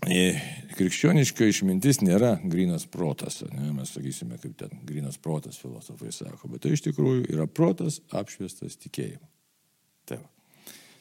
krikščioniška 0.00 1.46
išmintis 1.46 2.00
nėra 2.02 2.32
grinas 2.42 2.86
protas, 2.90 3.42
ne, 3.52 3.70
mes 3.76 3.92
sakysime, 3.94 4.38
kaip 4.40 4.56
ten 4.58 4.72
grinas 4.88 5.18
protas 5.20 5.60
filosofai 5.60 6.12
sako, 6.14 6.50
bet 6.50 6.64
tai 6.64 6.74
iš 6.74 6.82
tikrųjų 6.88 7.28
yra 7.34 7.46
protas 7.46 8.00
apšviestas 8.10 8.78
tikėjimu. 8.82 9.26
Taip. 10.10 10.26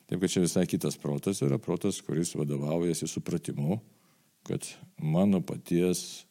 Taip, 0.10 0.20
kad 0.22 0.34
čia 0.34 0.44
visai 0.44 0.66
kitas 0.70 0.98
protas 1.02 1.42
yra 1.46 1.60
protas, 1.62 2.02
kuris 2.06 2.34
vadovaujasi 2.38 3.08
supratimu, 3.10 3.80
kad 4.50 4.66
mano 5.02 5.42
paties 5.46 6.26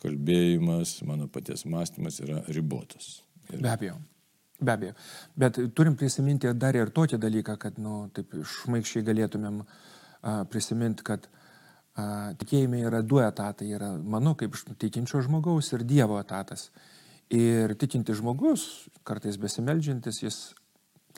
kalbėjimas, 0.00 0.98
mano 1.08 1.28
paties 1.32 1.66
mąstymas 1.68 2.20
yra 2.24 2.42
ribotas. 2.48 3.18
Ir... 3.50 3.60
Be 3.60 3.72
abejo. 3.72 3.96
Be 4.60 4.72
abejo. 4.72 4.94
Bet 5.40 5.58
turim 5.74 5.96
prisiminti 5.96 6.50
dar 6.52 6.76
ir 6.76 6.92
tokį 6.92 7.18
dalyką, 7.20 7.56
kad, 7.60 7.78
nu, 7.80 8.10
taip 8.14 8.34
šmaikščiai 8.44 9.06
galėtumėm 9.06 9.60
uh, 9.62 10.42
prisiminti, 10.52 11.04
kad 11.06 11.26
uh, 11.26 12.32
tikėjime 12.40 12.82
yra 12.84 13.00
du 13.02 13.22
etatai. 13.24 13.70
Yra 13.76 13.94
mano 13.96 14.34
kaip 14.38 14.56
tikinčio 14.80 15.22
žmogaus 15.24 15.72
ir 15.72 15.86
Dievo 15.88 16.20
etatas. 16.20 16.68
Ir 17.30 17.76
tikinti 17.78 18.16
žmogus, 18.18 18.66
kartais 19.06 19.38
besimeldžiantis, 19.40 20.18
jis, 20.24 20.40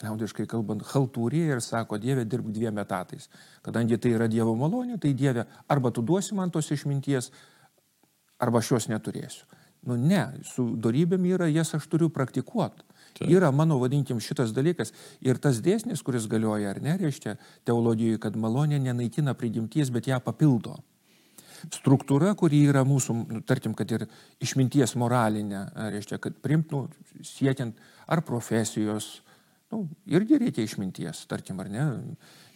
liaudiškai 0.03 0.47
kalbant, 0.51 0.85
haltūrėje 0.93 1.57
ir 1.57 1.63
sako, 1.65 1.99
Dieve 2.01 2.25
dirbk 2.29 2.53
dviem 2.55 2.79
etatais. 2.83 3.29
Kadangi 3.65 3.99
tai 3.99 4.15
yra 4.17 4.29
Dievo 4.31 4.55
malonė, 4.59 4.99
tai 5.01 5.15
Dieve 5.17 5.47
arba 5.73 5.91
tu 5.91 6.05
duosi 6.05 6.37
man 6.39 6.53
tos 6.53 6.71
išminties, 6.75 7.31
arba 8.43 8.63
aš 8.63 8.75
jos 8.75 8.89
neturėsiu. 8.93 9.47
Nu 9.89 9.97
ne, 9.99 10.23
su 10.47 10.65
darybėm 10.79 11.25
yra, 11.33 11.49
jas 11.51 11.75
aš 11.79 11.89
turiu 11.91 12.11
praktikuoti. 12.13 12.85
Taip. 13.19 13.29
Yra 13.29 13.51
mano, 13.53 13.79
vadinkim, 13.83 14.21
šitas 14.25 14.55
dalykas. 14.57 14.95
Ir 15.25 15.41
tas 15.43 15.61
dėsnis, 15.65 16.03
kuris 16.05 16.29
galioja 16.31 16.73
ar 16.73 16.81
ne, 16.85 16.97
reiškia 17.01 17.37
teologijoje, 17.69 18.21
kad 18.23 18.39
malonė 18.41 18.81
nenaikina 18.81 19.37
prigimties, 19.39 19.93
bet 19.93 20.09
ją 20.09 20.21
papildo. 20.25 20.79
struktūra, 21.71 22.33
kuri 22.35 22.65
yra 22.67 22.81
mūsų, 22.83 23.15
nu, 23.31 23.41
tarkim, 23.47 23.75
kad 23.79 23.91
ir 23.95 24.09
išminties 24.43 24.97
moralinė, 24.99 25.61
reiškia, 25.95 26.19
kad 26.19 26.35
primtų 26.43 26.89
siekiant 27.23 27.79
ar 28.11 28.25
profesijos, 28.27 29.21
nu, 29.73 29.87
irgi 30.07 30.39
reikia 30.43 30.67
išminties, 30.67 31.25
tarkim, 31.31 31.61
ar 31.63 31.71
ne, 31.73 31.87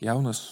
jaunas 0.05 0.43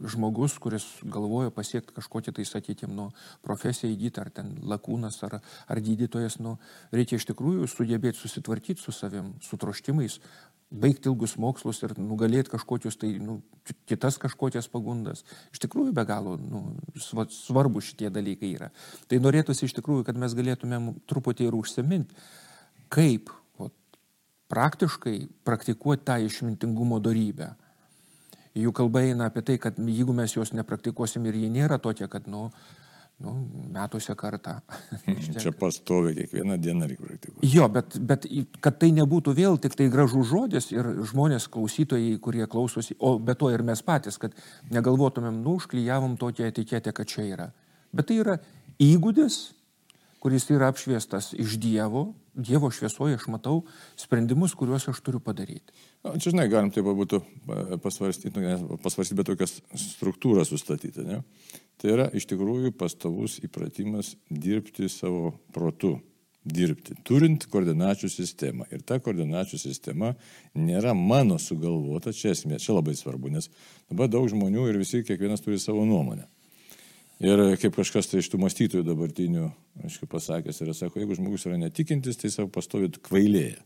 žmogus, 0.00 0.56
kuris 0.62 0.84
galvoja 1.02 1.52
pasiekti 1.54 1.94
kažkokį 1.96 2.34
tai, 2.36 2.46
sakykime, 2.48 2.92
nu, 2.96 3.08
profesiją 3.44 3.90
įgyti, 3.92 4.20
ar 4.22 4.30
ten 4.34 4.52
lakūnas, 4.68 5.18
ar, 5.26 5.40
ar 5.40 5.82
gydytojas, 5.84 6.38
nu, 6.44 6.56
reikia 6.94 7.18
iš 7.18 7.28
tikrųjų 7.30 7.68
sugebėti 7.70 8.20
susitvarkyti 8.20 8.82
su 8.82 8.94
savim, 8.94 9.34
su 9.44 9.58
troštimais, 9.60 10.20
baigti 10.70 11.10
ilgus 11.10 11.34
mokslus 11.40 11.82
ir 11.82 11.96
nugalėti 11.98 12.52
kažkokius 12.52 13.00
tai, 13.00 13.10
nu, 13.18 13.40
kitas 13.90 14.20
kažkokias 14.22 14.70
pagundas. 14.70 15.24
Iš 15.50 15.64
tikrųjų 15.66 15.94
be 15.96 16.04
galo 16.06 16.36
nu, 16.38 16.62
svarbu 17.00 17.82
šitie 17.82 18.12
dalykai 18.14 18.52
yra. 18.54 18.70
Tai 19.10 19.18
norėtųsi 19.24 19.66
iš 19.66 19.74
tikrųjų, 19.80 20.06
kad 20.06 20.20
mes 20.20 20.36
galėtumėm 20.38 20.92
truputį 21.10 21.48
ir 21.48 21.58
užsiminti, 21.58 22.14
kaip 22.90 23.34
praktiškai 24.50 25.16
praktikuoti 25.46 26.06
tą 26.10 26.20
išmintingumo 26.26 26.98
darybę 27.02 27.54
jų 28.58 28.72
kalba 28.74 29.04
eina 29.06 29.30
apie 29.30 29.42
tai, 29.46 29.56
kad 29.62 29.78
jeigu 29.78 30.14
mes 30.16 30.34
jos 30.34 30.54
nepraktikuosim 30.56 31.26
ir 31.28 31.38
ji 31.38 31.50
nėra 31.52 31.78
tokia, 31.82 32.08
kad, 32.10 32.26
nu, 32.30 32.48
nu 33.22 33.34
metuose 33.74 34.14
kartą. 34.18 34.56
Čia 35.42 35.52
pastovi 35.56 36.16
kiekvieną 36.18 36.58
dieną 36.60 36.88
reikia 36.90 37.06
praktikuoti. 37.06 37.52
Jo, 37.54 37.68
bet, 37.72 37.98
bet 38.10 38.26
kad 38.64 38.80
tai 38.82 38.90
nebūtų 38.96 39.34
vėl 39.38 39.60
tik 39.62 39.76
tai 39.78 39.90
gražų 39.92 40.24
žodis 40.32 40.70
ir 40.74 40.88
žmonės, 41.12 41.48
klausytojai, 41.52 42.16
kurie 42.22 42.46
klausosi, 42.50 42.98
o 42.98 43.16
be 43.18 43.36
to 43.38 43.52
ir 43.54 43.64
mes 43.66 43.84
patys, 43.86 44.18
kad 44.20 44.34
negalvotumėm, 44.74 45.42
nu, 45.44 45.58
užklyjavom 45.60 46.18
tokią 46.20 46.50
etiketę, 46.50 46.94
kad 46.96 47.10
čia 47.10 47.28
yra. 47.28 47.50
Bet 47.94 48.10
tai 48.10 48.20
yra 48.22 48.38
įgūdis, 48.82 49.40
kuris 50.20 50.50
yra 50.52 50.68
apšviestas 50.70 51.32
iš 51.38 51.56
Dievo, 51.60 52.10
Dievo 52.40 52.70
šviesoje 52.74 53.18
aš 53.18 53.26
matau 53.32 53.62
sprendimus, 54.00 54.54
kuriuos 54.58 54.88
aš 54.90 55.00
turiu 55.04 55.20
padaryti. 55.24 55.74
Na, 56.04 56.16
čia, 56.16 56.32
žinai, 56.32 56.48
galim 56.52 56.72
taip 56.74 56.88
būtų 56.88 57.20
pasvarstyti, 57.84 58.42
nu, 58.42 58.78
pasvarstyti, 58.82 59.18
bet 59.20 59.30
tokias 59.32 59.58
struktūras 59.76 60.52
sustatyti. 60.52 61.06
Ne? 61.06 61.20
Tai 61.80 61.94
yra 61.94 62.06
iš 62.16 62.28
tikrųjų 62.30 62.74
pastovus 62.76 63.38
įpratimas 63.44 64.14
dirbti 64.30 64.90
savo 64.92 65.34
protu. 65.54 65.98
Dirbti, 66.40 66.94
turint 67.04 67.44
koordinačių 67.52 68.08
sistemą. 68.08 68.64
Ir 68.72 68.80
ta 68.88 68.96
koordinačių 69.04 69.58
sistema 69.60 70.14
nėra 70.56 70.94
mano 70.96 71.36
sugalvota, 71.36 72.14
čia 72.16 72.32
esmė, 72.32 72.56
čia 72.56 72.78
labai 72.78 72.94
svarbu, 72.96 73.28
nes 73.34 73.50
dabar 73.92 74.08
daug 74.08 74.24
žmonių 74.32 74.64
ir 74.70 74.78
visi, 74.80 75.02
kiekvienas 75.04 75.44
turi 75.44 75.60
savo 75.60 75.84
nuomonę. 75.84 76.24
Ir 77.20 77.40
kaip 77.60 77.76
kažkas 77.76 78.08
tai 78.08 78.22
iš 78.22 78.30
tų 78.32 78.40
mąstytojų 78.40 78.84
dabartinių, 78.86 79.50
aišku, 79.84 80.08
pasakęs 80.08 80.62
yra, 80.64 80.72
sako, 80.76 81.02
jeigu 81.02 81.18
žmogus 81.18 81.44
yra 81.50 81.58
netikintis, 81.60 82.16
tai 82.20 82.32
savo 82.32 82.48
pastovit 82.54 82.96
kvailėje. 83.04 83.58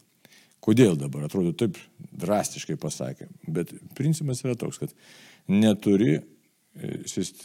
Kodėl 0.65 0.97
dabar 0.99 1.29
atrodo 1.29 1.53
taip 1.55 1.79
drastiškai 2.01 2.75
pasakė. 2.81 3.29
Bet 3.47 3.71
principas 3.95 4.43
yra 4.43 4.57
toks, 4.59 4.81
kad 4.81 4.95
neturi 5.53 6.17
e, 6.17 6.91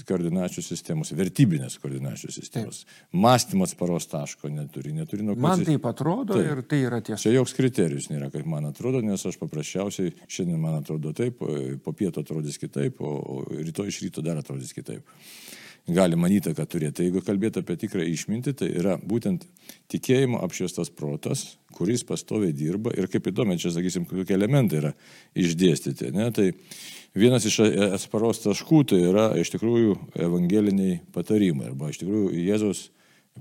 koordinačių 0.07 0.63
sistemos, 0.65 1.13
vertybinės 1.19 1.77
koordinačių 1.83 2.31
sistemos. 2.33 2.81
Taip. 2.87 3.05
Mąstymas 3.27 3.75
paros 3.77 4.09
taško 4.09 4.49
neturi. 4.49 4.95
neturi 4.95 5.27
nuo 5.27 5.37
man 5.37 5.61
taip 5.67 5.85
atrodo 5.91 6.39
taip. 6.39 6.49
ir 6.55 6.65
tai 6.71 6.83
yra 6.87 7.03
tiesa. 7.05 7.21
Čia 7.27 7.35
joks 7.35 7.53
kriterijus 7.59 8.09
nėra, 8.09 8.31
kaip 8.33 8.49
man 8.49 8.71
atrodo, 8.71 9.03
nes 9.05 9.29
aš 9.29 9.37
paprasčiausiai 9.43 10.15
šiandien 10.25 10.63
man 10.63 10.79
atrodo 10.79 11.13
taip, 11.13 11.43
po 11.83 11.93
pieto 11.93 12.25
atrodys 12.25 12.57
kitaip, 12.57 13.03
o 13.03 13.43
rytoj 13.51 13.93
iš 13.93 14.05
ryto 14.07 14.25
dar 14.25 14.41
atrodys 14.41 14.73
kitaip 14.73 15.05
galima 15.87 16.29
įtaką 16.31 16.65
turėti. 16.69 17.07
Jeigu 17.07 17.21
kalbėti 17.25 17.61
apie 17.63 17.77
tikrą 17.79 18.03
išmintį, 18.09 18.53
tai 18.59 18.69
yra 18.81 18.97
būtent 18.99 19.45
tikėjimo 19.91 20.41
apšviestas 20.45 20.91
protas, 20.93 21.45
kuris 21.75 22.03
pastoviai 22.07 22.53
dirba 22.55 22.93
ir 22.97 23.09
kaip 23.11 23.29
įdomu, 23.31 23.57
čia, 23.61 23.71
sakysim, 23.73 24.05
kokie 24.09 24.35
elementai 24.37 24.81
yra 24.81 24.93
išdėstyti. 25.39 26.11
Ne? 26.15 26.29
Tai 26.35 26.49
vienas 27.17 27.47
iš 27.49 27.59
atsparos 27.89 28.43
taškų 28.45 28.83
tai 28.91 29.01
yra 29.09 29.29
iš 29.39 29.53
tikrųjų 29.55 29.97
evangeliniai 30.27 31.01
patarimai 31.15 31.69
arba 31.71 31.91
iš 31.93 32.01
tikrųjų 32.03 32.33
Jėzaus 32.37 32.87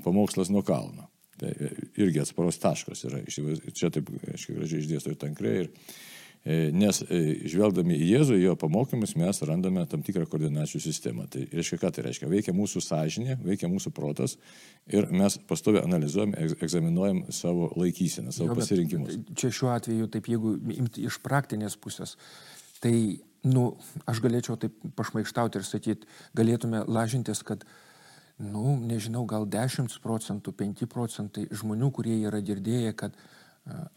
pamokslas 0.05 0.53
nuo 0.55 0.65
kalno. 0.67 1.09
Tai 1.39 1.53
irgi 2.01 2.23
atsparos 2.25 2.59
taškas 2.59 3.05
yra. 3.07 3.21
Čia 3.29 3.93
taip, 3.95 4.09
aiškiai, 4.33 4.57
gražiai 4.59 4.83
išdėsto 4.83 5.13
ir 5.13 5.21
tankrė. 5.21 5.53
Ir 5.63 5.69
nes 6.47 7.01
e, 7.03 7.19
žvelgdami 7.51 7.97
į 7.99 8.09
Jėzų, 8.13 8.37
jo 8.41 8.55
pamokymus, 8.59 9.17
mes 9.19 9.41
randame 9.45 9.83
tam 9.91 10.05
tikrą 10.07 10.25
koordinacijų 10.31 10.81
sistemą. 10.81 11.27
Tai 11.33 11.43
reiškia, 11.51 11.79
ką 11.83 11.91
tai 11.95 12.05
reiškia? 12.07 12.29
Veikia 12.31 12.55
mūsų 12.57 12.83
sąžinė, 12.85 13.39
veikia 13.43 13.69
mūsų 13.69 13.93
protas 13.97 14.37
ir 14.87 15.11
mes 15.13 15.39
pastovi 15.51 15.83
analizuojam, 15.83 16.37
egzaminuojam 16.39 17.25
savo 17.35 17.73
laikyseną, 17.77 18.33
savo 18.33 18.53
jo, 18.53 18.59
pasirinkimus. 18.61 19.19
Čia 19.39 19.51
šiuo 19.59 19.73
atveju, 19.75 20.09
taip 20.15 20.31
jeigu 20.31 20.55
imti 20.79 21.05
iš 21.09 21.19
praktinės 21.25 21.77
pusės, 21.81 22.15
tai, 22.81 22.95
nu, 23.49 23.73
aš 24.09 24.23
galėčiau 24.25 24.57
taip 24.63 24.79
pašmaištauti 24.97 25.61
ir 25.61 25.67
sakyti, 25.67 26.09
galėtume 26.39 26.85
lažintis, 26.87 27.43
kad 27.45 27.67
nu, 28.39 28.79
nežinau, 28.79 29.27
gal 29.29 29.45
10 29.51 29.99
procentų, 30.05 30.55
5 30.55 30.87
procentai 30.89 31.49
žmonių, 31.51 31.91
kurie 31.93 32.21
yra 32.23 32.41
girdėję, 32.41 32.95
kad 32.97 33.19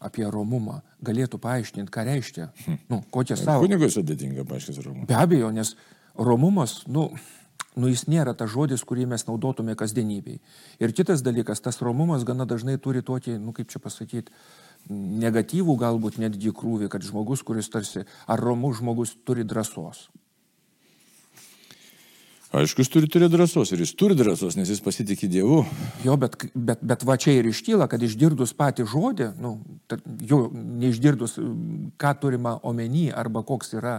apie 0.02 0.24
romumą 0.30 0.80
galėtų 1.04 1.40
paaiškinti, 1.42 1.92
ką 1.92 2.06
reiškia, 2.08 2.48
hm. 2.64 2.80
nu, 2.92 3.02
kokią 3.14 3.38
savo. 3.40 3.66
Kunigui 3.66 3.90
sudėtinga 3.92 4.46
paaiškinti 4.48 4.86
romumą. 4.86 5.06
Be 5.10 5.18
abejo, 5.18 5.52
nes 5.54 5.74
romumas, 6.18 6.80
nu, 6.86 7.08
nu, 7.76 7.88
jis 7.92 8.06
nėra 8.10 8.34
tas 8.38 8.52
žodis, 8.52 8.84
kurį 8.88 9.06
mes 9.12 9.24
naudotume 9.28 9.76
kasdienybei. 9.78 10.40
Ir 10.82 10.96
kitas 10.96 11.24
dalykas, 11.24 11.62
tas 11.64 11.80
romumas 11.84 12.26
gana 12.28 12.46
dažnai 12.48 12.78
turi 12.82 13.04
tokį, 13.06 13.38
nu, 13.42 13.54
kaip 13.56 13.72
čia 13.72 13.80
pasakyti, 13.82 14.34
negatyvų 14.90 15.76
galbūt 15.80 16.18
netgi 16.22 16.52
krūvį, 16.56 16.90
kad 16.92 17.04
žmogus, 17.06 17.44
kuris 17.46 17.70
tarsi, 17.72 18.04
ar 18.26 18.42
romus 18.42 18.80
žmogus 18.80 19.14
turi 19.26 19.46
drąsos. 19.46 20.08
Aišku, 22.52 22.82
jis 22.84 22.90
turi 22.92 23.08
turėti 23.08 23.32
drąsos 23.32 23.70
ir 23.72 23.80
jis 23.80 23.94
turi 23.96 24.12
drąsos, 24.16 24.58
nes 24.58 24.68
jis 24.68 24.82
pasitikė 24.84 25.24
Dievu. 25.32 25.62
Jo, 26.04 26.18
bet, 26.20 26.36
bet, 26.52 26.82
bet 26.84 27.04
va 27.08 27.16
čia 27.16 27.38
ir 27.38 27.48
iškyla, 27.48 27.86
kad 27.88 28.02
išgirdus 28.04 28.52
patį 28.58 28.84
žodį, 28.92 29.30
nu, 29.40 29.54
jau 30.28 30.42
neišgirdus, 30.52 31.38
ką 31.96 32.12
turima 32.20 32.58
omeny 32.68 33.06
arba 33.08 33.40
koks 33.48 33.72
yra, 33.78 33.94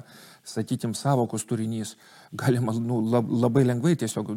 sakykime, 0.46 0.94
savokos 0.94 1.48
turinys, 1.50 1.96
galima 2.30 2.76
nu, 2.78 3.02
labai 3.42 3.66
lengvai 3.66 3.96
tiesiog 4.04 4.30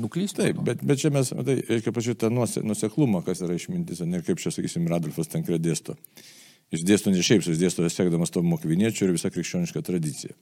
nuklysti. 0.00 0.46
Taip, 0.46 0.62
bet, 0.64 0.80
bet 0.88 1.04
čia 1.04 1.12
mes, 1.12 1.34
tai, 1.36 1.58
reikia 1.68 1.92
pažiūrėti 1.92 2.24
tą 2.24 2.62
nuseklumą, 2.64 3.20
kas 3.26 3.44
yra 3.44 3.58
išmintis, 3.60 4.00
ir 4.00 4.24
kaip 4.24 4.40
čia, 4.40 4.54
sakysim, 4.54 4.88
Radolfas 4.88 5.28
Tankre 5.28 5.60
dėsto. 5.60 5.98
Jis 6.72 6.84
dėsto 6.88 7.12
ne 7.12 7.20
šiaip, 7.20 7.44
jis 7.44 7.60
dėsto 7.60 7.84
siekdamas 7.92 8.32
to 8.32 8.40
mokviniečių 8.46 9.06
ir 9.06 9.14
visą 9.18 9.28
krikščionišką 9.32 9.82
tradiciją. 9.84 10.32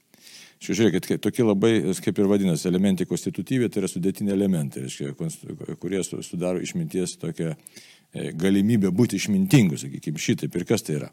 Čia 0.60 0.76
žiūrėkit, 0.76 1.08
tokie 1.24 1.42
labai, 1.42 1.72
kaip 2.04 2.18
ir 2.20 2.28
vadinasi, 2.28 2.68
elementai 2.68 3.06
konstitutyviai, 3.08 3.70
tai 3.72 3.80
yra 3.80 3.88
sudėtiniai 3.88 4.34
elementai, 4.36 4.84
reiškia, 4.84 5.14
kurie 5.80 6.02
sudaro 6.04 6.60
išminties 6.60 7.16
tokią 7.22 7.54
e, 7.54 8.26
galimybę 8.36 8.92
būti 8.92 9.16
išmintingu, 9.16 9.80
sakykime, 9.80 10.20
šitaip. 10.20 10.60
Ir 10.60 10.66
kas 10.68 10.84
tai 10.84 10.98
yra? 10.98 11.08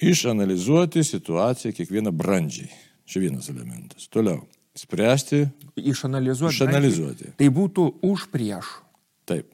Išanalizuoti 0.00 1.02
situaciją 1.04 1.74
kiekvieną 1.76 2.14
brandžiai. 2.16 2.70
Čia 3.10 3.26
vienas 3.26 3.50
elementas. 3.50 4.06
Toliau. 4.08 4.44
Spręsti. 4.78 5.48
Išanalizuoti. 5.76 6.54
Išanalizuoti. 6.54 7.32
Tai 7.36 7.48
būtų 7.58 7.90
už 8.06 8.30
prieš. 8.30 8.78
Taip. 9.28 9.50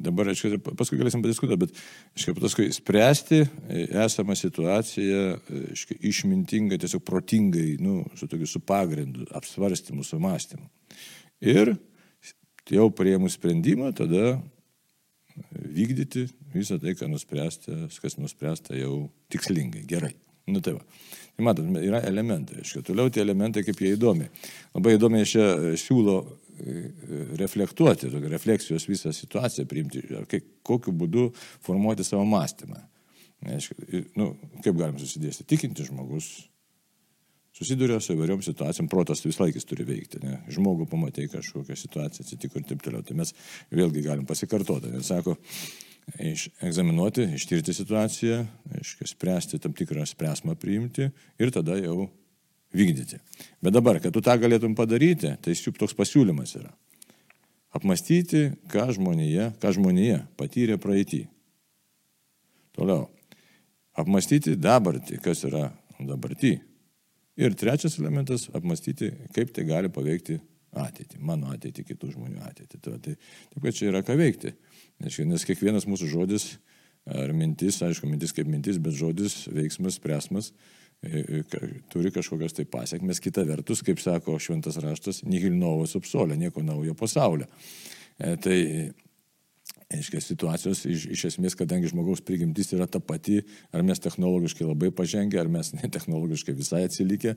Dabar, 0.00 0.30
aišku, 0.32 0.58
paskui 0.78 0.98
galėsim 1.00 1.20
padiskutuoti, 1.24 1.60
bet, 1.66 1.80
aišku, 2.16 2.34
paskui 2.40 2.68
spręsti 2.72 3.40
e, 3.42 3.82
esamą 4.04 4.36
situaciją, 4.38 5.20
e, 5.36 5.62
aišku, 5.74 5.98
išmintingai, 6.10 6.78
tiesiog 6.80 7.04
protingai, 7.06 7.74
nu, 7.84 8.00
su 8.16 8.28
tokiu 8.30 8.48
su 8.48 8.62
pagrindu, 8.64 9.26
apsvarstymu, 9.36 10.06
su 10.06 10.20
mąstymu. 10.22 10.64
Ir 11.44 11.74
jau 12.70 12.88
prieimus 12.96 13.36
sprendimą, 13.36 13.92
tada 13.98 14.38
vykdyti 15.50 16.26
visą 16.54 16.80
tai, 16.80 16.96
ką 16.98 17.08
nuspręsta, 17.10 17.86
kas 18.02 18.18
nuspręsta 18.20 18.76
jau 18.78 19.08
tikslingai, 19.32 19.84
gerai. 19.88 20.14
Nu 20.50 20.60
tai 20.64 20.74
va. 20.74 20.84
Tai 21.36 21.44
matot, 21.46 21.66
yra 21.80 22.00
elementai, 22.08 22.60
aišku. 22.64 22.82
Toliau 22.86 23.12
tie 23.12 23.22
elementai, 23.22 23.62
kaip 23.66 23.78
jie 23.80 23.94
įdomi. 23.94 24.26
Labai 24.74 24.96
įdomiai 24.96 25.28
čia 25.28 25.76
siūlo 25.78 26.16
reflektuoti, 27.40 28.10
refleksijos 28.30 28.86
visą 28.88 29.12
situaciją 29.14 29.66
priimti, 29.70 30.02
kaip, 30.30 30.46
kokiu 30.66 30.94
būdu 30.96 31.28
formuoti 31.64 32.06
savo 32.06 32.24
mąstymą. 32.28 32.80
Aišku, 33.50 33.76
nu, 34.20 34.34
kaip 34.60 34.76
galim 34.76 34.98
susidėsti? 35.00 35.46
Tikinti 35.48 35.86
žmogus 35.86 36.28
susiduria 37.56 37.98
su 38.00 38.14
įvairiom 38.14 38.42
situacijom, 38.44 38.88
protas 38.92 39.24
vis 39.24 39.38
laikis 39.40 39.66
turi 39.68 39.84
veikti. 39.88 40.20
Ne? 40.24 40.40
Žmogų 40.52 40.86
pamatai 40.90 41.28
kažkokią 41.32 41.76
situaciją, 41.76 42.24
atsitiko 42.24 42.60
ir 42.60 42.66
taip 42.68 42.84
toliau. 42.84 43.04
Tai 43.06 43.16
mes 43.20 43.32
vėlgi 43.72 44.04
galim 44.04 44.28
pasikartoti. 44.28 44.92
Nes 44.92 45.08
sako, 45.10 45.36
egzaminuoti, 46.18 47.30
ištirti 47.36 47.74
situaciją, 47.76 48.40
aiškiai, 48.78 49.10
spręsti 49.12 49.60
tam 49.62 49.76
tikrą 49.76 50.06
spręsmą 50.08 50.56
priimti 50.60 51.10
ir 51.40 51.52
tada 51.54 51.76
jau 51.80 52.08
vykdyti. 52.74 53.18
Bet 53.62 53.74
dabar, 53.74 54.00
kad 54.02 54.14
tu 54.14 54.22
tą 54.24 54.36
galėtum 54.40 54.76
padaryti, 54.78 55.34
tai 55.42 55.56
šiup 55.58 55.78
toks 55.80 55.96
pasiūlymas 55.98 56.54
yra. 56.60 56.70
Apmastyti, 57.76 58.48
ką 58.70 58.88
žmonėje, 58.96 59.52
ką 59.62 59.74
žmonėje 59.76 60.20
patyrė 60.38 60.78
praeitį. 60.82 61.24
Toliau. 62.74 63.06
Apmastyti 63.98 64.56
dabartį, 64.58 65.20
kas 65.22 65.44
yra 65.46 65.68
dabartį. 65.98 66.56
Ir 67.40 67.54
trečias 67.54 67.98
elementas- 67.98 68.48
apmastyti, 68.58 69.12
kaip 69.34 69.52
tai 69.54 69.64
gali 69.64 69.88
paveikti 69.88 70.40
ateitį, 70.74 71.18
mano 71.18 71.46
ateitį, 71.50 71.84
kitų 71.84 72.12
žmonių 72.14 72.42
ateitį. 72.46 72.80
Tai, 72.80 72.98
tai 72.98 73.16
taip, 73.16 73.62
kad 73.62 73.74
čia 73.74 73.90
yra 73.90 74.02
ką 74.02 74.16
veikti. 74.18 74.54
Nes 75.00 75.44
kiekvienas 75.44 75.86
mūsų 75.86 76.10
žodis 76.10 76.58
ar 77.06 77.32
mintis, 77.32 77.80
aišku, 77.82 78.06
mintis 78.06 78.32
kaip 78.32 78.46
mintis, 78.46 78.78
bet 78.78 78.92
žodis, 78.92 79.46
veiksmas, 79.48 79.98
presmas 79.98 80.50
e, 80.50 80.79
turi 81.92 82.12
kažkokias 82.12 82.56
tai 82.56 82.66
pasiekmes. 82.68 83.22
Kita 83.24 83.44
vertus, 83.48 83.84
kaip 83.86 84.02
sako 84.02 84.38
šventas 84.42 84.76
raštas, 84.82 85.22
nihil 85.24 85.56
novos 85.56 85.96
upsolė, 85.96 86.36
nieko 86.40 86.64
naujo 86.66 86.96
pasaulio. 86.98 87.48
E, 88.20 88.34
tai 88.36 88.58
Aiškiai, 89.90 90.22
situacijos 90.22 90.84
iš, 90.86 91.04
iš 91.10 91.24
esmės, 91.32 91.56
kadangi 91.58 91.88
žmogaus 91.90 92.20
prigimtis 92.22 92.68
yra 92.76 92.86
ta 92.86 93.00
pati, 93.02 93.40
ar 93.74 93.82
mes 93.82 93.98
technologiškai 93.98 94.68
labai 94.68 94.92
pažengę, 94.94 95.40
ar 95.40 95.50
mes 95.50 95.72
netechnologiškai 95.80 96.54
visai 96.54 96.84
atsilikę, 96.86 97.34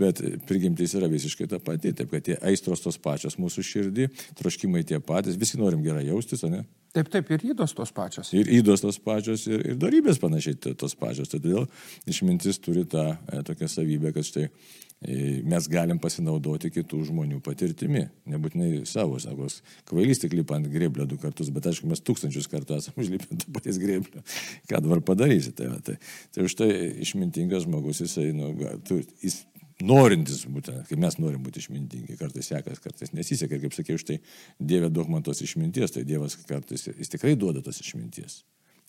bet 0.00 0.22
prigimtis 0.48 0.96
yra 0.96 1.10
visiškai 1.12 1.50
ta 1.52 1.60
pati. 1.60 1.92
Taip, 1.92 2.08
kad 2.14 2.24
tie 2.24 2.38
aistros 2.40 2.80
tos 2.84 2.96
pačios 3.04 3.36
mūsų 3.36 3.66
širdį, 3.68 4.08
troškimai 4.40 4.80
tie 4.88 4.96
patys, 5.04 5.36
visi 5.36 5.60
norim 5.60 5.84
gerai 5.84 6.06
jaustis, 6.08 6.46
ne? 6.48 6.64
Taip, 6.96 7.10
taip, 7.12 7.28
ir 7.34 7.44
įdos 7.50 7.74
tos 7.76 7.90
pačios. 7.92 8.30
Ir 8.36 8.48
įdos 8.58 8.80
tos 8.80 8.96
pačios, 9.04 9.44
ir, 9.50 9.60
ir 9.72 9.78
darybės 9.80 10.20
panašiai 10.22 10.56
tos 10.78 10.94
pačios. 10.96 11.28
Todėl 11.28 11.66
išmintis 12.08 12.60
turi 12.64 12.86
tą 12.88 13.10
e, 13.12 13.42
tokią 13.44 13.68
savybę, 13.68 14.12
kad 14.16 14.24
štai 14.24 14.46
e, 14.46 15.18
mes 15.44 15.68
galim 15.68 16.00
pasinaudoti 16.00 16.70
kitų 16.72 17.02
žmonių 17.10 17.42
patirtimi. 17.44 18.06
Nebūtinai 18.32 18.86
savo, 18.88 19.20
sakos, 19.20 19.60
kvailys 19.90 20.24
tik 20.24 20.38
lipa 20.38 20.56
ant 20.56 20.70
grėblio 20.72 21.04
du 21.10 21.20
kartus, 21.20 21.52
bet 21.52 21.68
aišku, 21.68 21.90
mes 21.92 22.00
tūkstančius 22.00 22.48
kartų 22.48 22.80
esame 22.80 23.04
užlipę 23.04 23.28
ant 23.34 23.44
to 23.44 23.52
paties 23.58 23.82
grėblio. 23.84 24.24
Ką 24.72 24.80
dabar 24.86 25.04
padarysi? 25.12 25.52
Tai, 25.60 25.74
tai, 25.84 25.98
tai 26.32 26.48
už 26.48 26.56
tai 26.62 26.72
išmintingas 27.04 27.68
žmogus, 27.68 28.00
jisai, 28.06 28.30
nu, 28.32 28.54
tu, 28.88 29.02
jis 29.20 29.42
norintis 29.84 30.44
būtent, 30.50 30.86
kaip 30.88 31.00
mes 31.00 31.18
norim 31.20 31.42
būti 31.44 31.62
išmintingi, 31.62 32.18
kartais 32.18 32.50
sekas, 32.50 32.80
kartais 32.82 33.14
nesiseka. 33.14 33.56
Ir 33.56 33.66
kaip 33.66 33.76
sakiau, 33.76 34.00
štai 34.00 34.18
Dieve 34.58 34.90
duok 34.90 35.10
man 35.12 35.24
tos 35.26 35.42
išminties, 35.44 35.94
tai 35.94 36.04
Dievas 36.08 36.38
kartais 36.48 36.88
jis 36.90 37.14
tikrai 37.14 37.36
duoda 37.38 37.62
tos 37.64 37.80
išminties. 37.84 38.42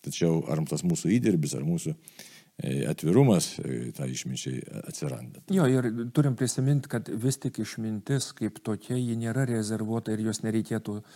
Tačiau 0.04 0.44
ar 0.50 0.62
tas 0.68 0.82
mūsų 0.86 1.12
įdirbis, 1.18 1.54
ar 1.58 1.66
mūsų 1.68 1.92
e, 1.92 2.86
atvirumas 2.88 3.52
e, 3.60 3.90
tą 3.96 4.08
išminčiai 4.08 4.62
atsiranda. 4.88 5.44
Jo, 5.52 5.66
ir 5.68 5.90
turim 6.16 6.38
prisiminti, 6.40 6.88
kad 6.90 7.10
vis 7.12 7.36
tik 7.42 7.60
išmintis 7.60 8.30
kaip 8.38 8.62
tokia, 8.64 8.96
ji 8.96 9.18
nėra 9.20 9.44
rezervuota 9.50 10.16
ir 10.16 10.24
jos 10.24 10.40
nereikėtų 10.46 10.96
uh, 11.02 11.12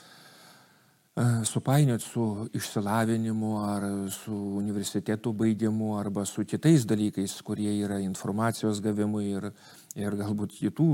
supainioti 1.45 2.05
su 2.05 2.49
išsilavinimu 2.53 3.51
ar 3.63 3.85
su 4.11 4.35
universitetų 4.35 5.33
baigimu 5.33 5.93
arba 5.99 6.25
su 6.27 6.43
kitais 6.45 6.87
dalykais, 6.91 7.37
kurie 7.43 7.71
yra 7.85 8.01
informacijos 8.03 8.81
gavimui 8.83 9.29
ir, 9.31 9.53
ir 9.95 10.17
galbūt 10.19 10.57
kitų 10.59 10.89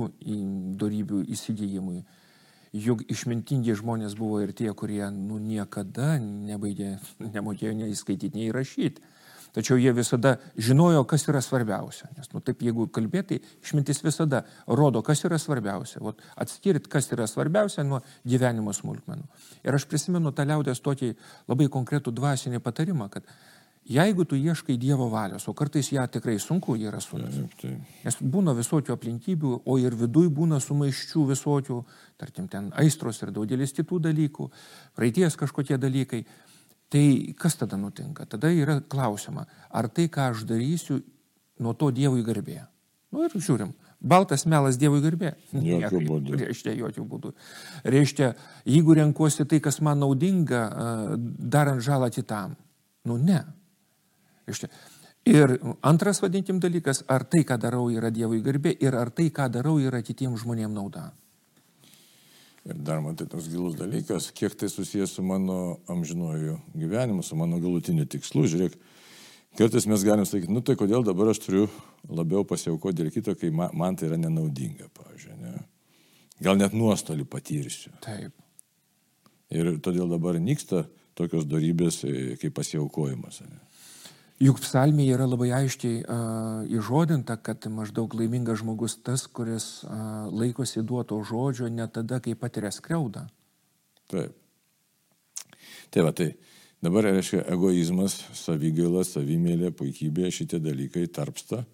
darybių 0.80 1.24
įsigijimui. 1.24 2.02
Juk 2.72 3.02
išmintingi 3.10 3.74
žmonės 3.74 4.12
buvo 4.14 4.42
ir 4.44 4.52
tie, 4.52 4.68
kurie 4.76 5.02
nu, 5.10 5.40
niekada 5.40 6.18
nebaigė, 6.20 6.98
nemokėjo 7.18 7.72
nei 7.80 7.96
skaityti, 7.96 8.36
nei 8.36 8.52
rašyti. 8.52 9.02
Tačiau 9.54 9.78
jie 9.80 9.92
visada 9.94 10.36
žinojo, 10.54 11.02
kas 11.10 11.26
yra 11.28 11.42
svarbiausia. 11.42 12.10
Nes, 12.16 12.30
nu, 12.34 12.42
taip, 12.44 12.62
jeigu 12.62 12.86
kalbėtai, 12.94 13.40
išmintis 13.64 14.02
visada 14.04 14.44
rodo, 14.66 15.02
kas 15.06 15.24
yra 15.26 15.40
svarbiausia. 15.42 16.02
Vat, 16.04 16.22
atskirti, 16.40 16.90
kas 16.90 17.10
yra 17.10 17.26
svarbiausia 17.30 17.84
nuo 17.86 18.02
gyvenimo 18.28 18.74
smulkmenų. 18.76 19.26
Ir 19.66 19.78
aš 19.78 19.88
prisimenu 19.90 20.30
tą 20.34 20.46
liaudės 20.46 20.82
tokį 20.84 21.14
labai 21.50 21.70
konkretų 21.72 22.14
dvasinį 22.14 22.62
patarimą, 22.62 23.10
kad 23.10 23.26
jeigu 23.90 24.24
tu 24.24 24.36
ieškai 24.36 24.76
Dievo 24.78 25.08
valios, 25.10 25.48
o 25.48 25.54
kartais 25.54 25.90
ją 25.92 26.06
tikrai 26.06 26.38
sunku 26.38 26.76
yra 26.78 27.00
surasti. 27.02 27.72
Nes 28.04 28.18
būna 28.20 28.54
visokių 28.54 28.94
aplinkybių, 28.94 29.54
o 29.66 29.78
ir 29.82 29.96
viduj 29.98 30.28
būna 30.30 30.60
sumaiščių 30.62 31.24
visokių, 31.32 31.80
tarkim, 32.20 32.46
ten 32.48 32.70
aistros 32.78 33.22
ir 33.22 33.34
daugelis 33.34 33.74
kitų 33.74 33.98
dalykų, 34.06 34.50
praeities 34.94 35.38
kažkokie 35.40 35.80
dalykai. 35.80 36.24
Tai 36.90 37.04
kas 37.38 37.54
tada 37.60 37.78
nutinka? 37.78 38.26
Tada 38.26 38.50
yra 38.50 38.80
klausima, 38.82 39.46
ar 39.70 39.88
tai, 39.94 40.08
ką 40.10 40.30
aš 40.32 40.42
darysiu, 40.48 40.98
nuo 41.62 41.74
to 41.78 41.92
Dievui 41.94 42.24
garbė. 42.26 42.64
Nu 43.14 43.24
ir 43.26 43.34
žiūrim, 43.34 43.70
baltas 44.00 44.46
melas 44.46 44.78
Dievui 44.80 45.02
garbė. 45.04 45.36
Jokių 45.54 46.02
būdų. 46.08 46.38
Reiškia, 46.42 46.74
jokių 46.80 47.06
būdų. 47.12 47.32
Reiškia, 47.94 48.32
jeigu 48.66 48.98
renkuosi 48.98 49.46
tai, 49.46 49.62
kas 49.62 49.78
man 49.86 50.02
naudinga, 50.02 50.64
darant 51.18 51.82
žalą 51.86 52.10
kitam. 52.14 52.58
Nu 53.06 53.16
ne. 53.22 53.44
Reiškia, 54.50 54.70
Ir 55.28 55.58
antras, 55.84 56.22
vadinkim, 56.22 56.60
dalykas, 56.60 57.02
ar 57.06 57.26
tai, 57.28 57.42
ką 57.44 57.58
darau, 57.60 57.90
yra 57.92 58.08
Dievui 58.10 58.40
garbė 58.40 58.72
ir 58.80 58.96
ar 58.96 59.10
tai, 59.12 59.28
ką 59.28 59.50
darau, 59.52 59.76
yra 59.78 60.00
kitiems 60.02 60.40
žmonėms 60.40 60.72
nauda. 60.72 61.10
Ir 62.70 62.78
dar 62.86 63.00
man 63.02 63.16
tai 63.18 63.26
toks 63.26 63.48
gilus 63.50 63.74
dalykas, 63.78 64.30
kiek 64.36 64.54
tai 64.54 64.68
susijęs 64.70 65.16
su 65.16 65.22
mano 65.26 65.80
amžinuoju 65.90 66.58
gyvenimu, 66.78 67.22
su 67.26 67.36
mano 67.36 67.58
galutiniu 67.58 68.06
tikslu. 68.06 68.44
Žiūrėk, 68.52 68.76
kartais 69.58 69.88
mes 69.90 70.04
galim 70.06 70.28
sakyti, 70.28 70.52
nu 70.54 70.62
tai 70.62 70.76
kodėl 70.78 71.02
dabar 71.06 71.32
aš 71.32 71.42
turiu 71.42 71.66
labiau 72.06 72.44
pasiaukoti 72.46 73.02
dėl 73.02 73.10
kito, 73.14 73.34
kai 73.34 73.50
man, 73.50 73.74
man 73.74 73.98
tai 73.98 74.06
yra 74.10 74.20
nenaudinga, 74.20 74.86
pavyzdžiui. 74.94 75.38
Ne? 75.42 75.56
Gal 76.46 76.60
net 76.60 76.76
nuostolį 76.76 77.26
patyrsiu. 77.28 77.92
Taip. 78.04 78.36
Ir 79.50 79.74
todėl 79.82 80.06
dabar 80.12 80.38
nyksta 80.38 80.84
tokios 81.18 81.48
darybės 81.50 82.04
e, 82.06 82.36
kaip 82.40 82.54
pasiaukojimas. 82.54 83.42
Ne? 83.42 83.58
Juk 84.40 84.56
psalmėje 84.64 85.18
yra 85.18 85.26
labai 85.28 85.50
aiškiai 85.52 85.98
uh, 86.00 86.62
įžodinta, 86.72 87.36
kad 87.44 87.66
maždaug 87.68 88.14
laimingas 88.16 88.62
žmogus 88.62 88.94
tas, 89.04 89.26
kuris 89.28 89.82
uh, 89.84 90.30
laikosi 90.32 90.80
duoto 90.80 91.18
žodžio 91.28 91.68
ne 91.68 91.84
tada, 91.92 92.22
kai 92.24 92.32
patiria 92.40 92.70
skriaudą. 92.72 93.26
Taip. 94.08 94.32
Tai 95.92 96.06
va, 96.06 96.14
tai 96.16 96.30
dabar 96.80 97.10
reiškia 97.10 97.42
egoizmas, 97.52 98.16
savigaila, 98.40 99.04
savimėlė, 99.04 99.74
puikybė, 99.76 100.30
šitie 100.32 100.62
dalykai 100.62 101.04
tarpsta. 101.12 101.66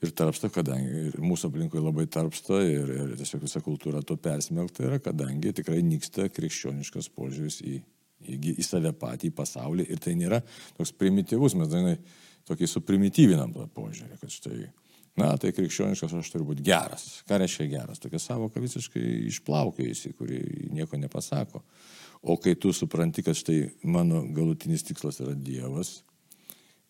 Ir 0.00 0.14
tarpsta, 0.16 0.48
kadangi 0.52 1.08
ir 1.10 1.16
mūsų 1.20 1.50
aplinkoje 1.50 1.82
labai 1.82 2.06
tarpsta 2.08 2.62
ir, 2.64 2.92
ir 3.02 3.16
tiesiog 3.18 3.42
visa 3.44 3.60
kultūra 3.64 4.00
to 4.06 4.14
persmelkta 4.16 4.86
yra, 4.86 5.00
kadangi 5.02 5.52
tikrai 5.58 5.82
nyksta 5.84 6.30
krikščioniškas 6.32 7.10
požiūris 7.18 7.58
į 7.66 7.80
į, 8.24 8.56
į 8.56 8.66
save 8.66 8.92
patį, 8.96 9.30
į 9.30 9.36
pasaulį. 9.36 9.86
Ir 9.92 10.02
tai 10.02 10.16
nėra 10.18 10.42
toks 10.76 10.92
primityvus, 10.98 11.56
mes 11.58 11.70
dažnai 11.70 11.96
tokį 12.48 12.68
suprimityvinam 12.70 13.54
tą 13.54 13.66
požiūrį, 13.76 14.18
kad 14.20 14.34
štai, 14.34 14.58
na, 15.20 15.30
tai 15.40 15.54
krikščioniškas 15.56 16.18
aš 16.18 16.32
turiu 16.32 16.50
būti 16.50 16.66
geras. 16.66 17.22
Ką 17.28 17.40
reiškia 17.40 17.68
geras? 17.70 18.02
Tokia 18.02 18.20
savoka 18.22 18.62
visiškai 18.62 19.04
išplaukėjusi, 19.30 20.14
kuri 20.18 20.42
nieko 20.74 21.00
nepasako. 21.00 21.62
O 22.20 22.36
kai 22.36 22.56
tu 22.60 22.74
supranti, 22.76 23.24
kad 23.24 23.38
štai 23.38 23.62
mano 23.88 24.26
galutinis 24.36 24.84
tikslas 24.84 25.22
yra 25.24 25.36
Dievas, 25.38 26.00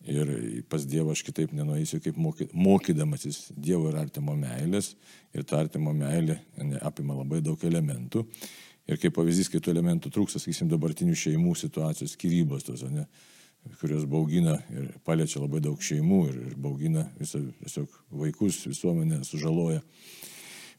Ir 0.09 0.63
pas 0.69 0.81
Dievą 0.89 1.13
aš 1.13 1.21
kitaip 1.27 1.51
nenueisiu, 1.53 1.99
kaip 2.01 2.17
moky, 2.17 2.47
mokydamasis 2.57 3.51
Dievo 3.53 3.91
ir 3.91 3.99
artimo 4.01 4.33
meilės. 4.33 4.95
Ir 5.35 5.45
ta 5.45 5.59
artimo 5.61 5.93
meilė 5.93 6.39
apima 6.81 7.19
labai 7.19 7.41
daug 7.45 7.61
elementų. 7.63 8.25
Ir 8.89 8.97
kaip 9.01 9.13
pavyzdys, 9.15 9.51
kai 9.51 9.61
tų 9.61 9.75
elementų 9.75 10.09
trūksta, 10.13 10.41
sakysim, 10.41 10.69
dabartinių 10.71 11.13
šeimų 11.17 11.53
situacijos, 11.59 12.15
skirybos 12.17 12.65
tos, 12.65 12.81
ne, 12.89 13.05
kurios 13.81 14.07
baugina 14.09 14.57
ir 14.73 14.89
paliečia 15.05 15.43
labai 15.43 15.61
daug 15.61 15.81
šeimų 15.85 16.21
ir, 16.31 16.39
ir 16.49 16.57
baugina 16.59 17.05
visą, 17.19 17.43
tiesiog 17.61 18.01
vaikus, 18.23 18.63
visuomenę 18.71 19.21
sužaloja. 19.27 19.83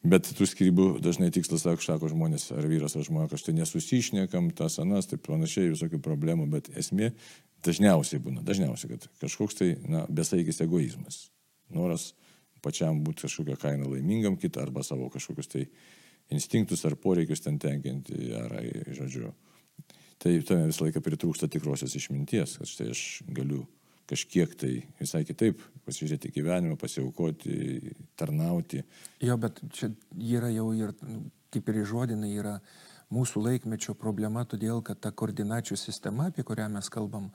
Bet 0.03 0.27
tų 0.35 0.49
skirybų 0.51 0.87
dažnai 0.99 1.29
tikslas, 1.31 1.63
sako, 1.63 1.85
sako 1.85 2.09
žmonės, 2.11 2.49
ar 2.57 2.67
vyras, 2.67 2.97
ar 2.99 3.07
žmona, 3.07 3.29
kažtai 3.31 3.55
nesusišnekam, 3.55 4.49
tas 4.59 4.81
anas, 4.83 5.07
taip 5.07 5.23
panašiai, 5.29 5.71
visokių 5.77 6.01
problemų, 6.03 6.49
bet 6.51 6.73
esmė 6.75 7.13
dažniausiai 7.63 8.19
būna, 8.25 8.43
dažniausiai, 8.43 8.97
kad 8.97 9.07
kažkoks 9.23 9.61
tai, 9.61 9.69
na, 9.87 10.03
besaikis 10.11 10.59
egoizmas. 10.67 11.29
Noras 11.71 12.11
pačiam 12.63 12.99
būti 13.07 13.29
kažkokią 13.29 13.59
kainą 13.63 13.93
laimingam 13.93 14.35
kitą 14.41 14.65
arba 14.67 14.83
savo 14.87 15.07
kažkokius 15.13 15.51
tai 15.55 15.69
instinktus 16.33 16.85
ar 16.89 16.97
poreikius 17.01 17.45
ten 17.45 17.59
tenkinti, 17.63 18.33
ar, 18.39 18.57
žodžiu. 18.97 19.33
Tai 20.23 20.33
tame 20.47 20.69
visą 20.71 20.87
laiką 20.87 21.03
pritrūksta 21.03 21.49
tikrosios 21.51 21.95
išminties, 21.99 22.59
kad 22.61 22.71
štai 22.71 22.91
aš 22.93 23.07
galiu 23.35 23.65
kažkiek 24.11 24.53
tai 24.59 24.73
visai 25.01 25.23
kitaip 25.27 25.63
pasižiūrėti 25.87 26.31
gyvenimą, 26.35 26.77
pasiaukoti, 26.79 27.93
tarnauti. 28.19 28.83
Jo, 29.25 29.39
bet 29.41 29.61
čia 29.75 29.91
yra 30.37 30.51
jau 30.53 30.69
ir, 30.77 30.95
kaip 31.55 31.71
ir 31.71 31.83
įžodinai, 31.83 32.33
yra 32.39 32.57
mūsų 33.13 33.43
laikmečio 33.47 33.95
problema, 33.99 34.45
todėl 34.49 34.83
kad 34.85 35.01
ta 35.03 35.13
koordinačių 35.13 35.79
sistema, 35.79 36.31
apie 36.31 36.45
kurią 36.47 36.69
mes 36.73 36.89
kalbam, 36.93 37.31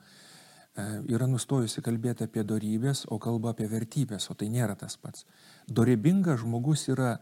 yra 1.10 1.26
nustojusi 1.30 1.82
kalbėti 1.84 2.26
apie 2.28 2.44
darybės, 2.46 3.04
o 3.10 3.18
kalba 3.22 3.52
apie 3.54 3.68
vertybės, 3.70 4.30
o 4.30 4.36
tai 4.38 4.50
nėra 4.52 4.76
tas 4.78 4.96
pats. 5.00 5.26
Dorybingas 5.66 6.42
žmogus 6.44 6.86
yra 6.92 7.16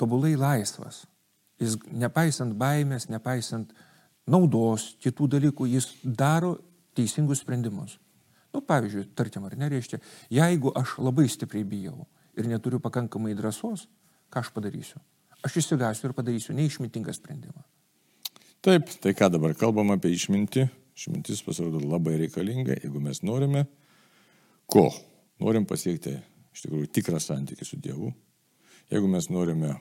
tobulai 0.00 0.34
laisvas. 0.38 1.04
Jis 1.60 1.76
nepaisant 1.92 2.54
baimės, 2.58 3.08
nepaisant 3.12 3.72
naudos, 4.30 4.92
kitų 5.02 5.28
dalykų, 5.36 5.68
jis 5.70 5.88
daro 6.02 6.56
teisingus 6.96 7.42
sprendimus. 7.42 7.98
Nu, 8.52 8.60
pavyzdžiui, 8.66 9.06
tarkim, 9.16 9.46
ar 9.48 9.56
nereiškia, 9.56 10.00
jeigu 10.32 10.72
aš 10.76 10.98
labai 11.00 11.24
stipriai 11.30 11.64
bijau 11.64 12.04
ir 12.36 12.48
neturiu 12.50 12.80
pakankamai 12.84 13.36
drąsos, 13.36 13.86
ką 14.32 14.42
aš 14.42 14.50
padarysiu? 14.52 15.00
Aš 15.42 15.58
įsigasiu 15.62 16.08
ir 16.08 16.16
padarysiu 16.16 16.54
neišmintingą 16.56 17.14
sprendimą. 17.16 17.64
Taip, 18.62 18.92
tai 19.02 19.14
ką 19.18 19.30
dabar 19.32 19.56
kalbam 19.58 19.90
apie 19.94 20.12
išmintį? 20.14 20.68
Išmintis 20.92 21.40
pasirodo 21.42 21.80
labai 21.80 22.18
reikalinga, 22.20 22.76
jeigu 22.82 23.00
mes 23.02 23.22
norime, 23.24 23.64
ko? 24.70 24.90
Norim 25.42 25.64
pasiekti 25.66 26.12
iš 26.52 26.66
tikrųjų 26.66 26.90
tikrą 26.92 27.18
santykį 27.22 27.66
su 27.66 27.78
Dievu. 27.82 28.12
Jeigu 28.92 29.08
mes 29.08 29.28
norime 29.32 29.76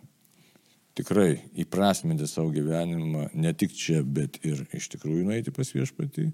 tikrai 0.96 1.34
įprasminti 1.60 2.28
savo 2.28 2.52
gyvenimą 2.56 3.30
ne 3.34 3.52
tik 3.54 3.76
čia, 3.76 4.02
bet 4.04 4.40
ir 4.48 4.64
iš 4.76 4.88
tikrųjų 4.96 5.26
nueiti 5.28 5.54
pas 5.56 5.70
viešpatį, 5.76 6.30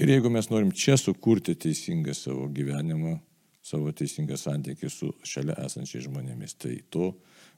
Ir 0.00 0.08
jeigu 0.08 0.30
mes 0.32 0.46
norim 0.50 0.70
čia 0.72 0.94
sukurti 0.96 1.52
teisingą 1.60 2.14
savo 2.16 2.46
gyvenimą, 2.56 3.18
savo 3.60 3.90
teisingą 3.92 4.38
santykį 4.40 4.88
su 4.88 5.10
šalia 5.26 5.58
esančiais 5.66 6.06
žmonėmis, 6.06 6.54
tai 6.56 6.78
to 6.94 7.10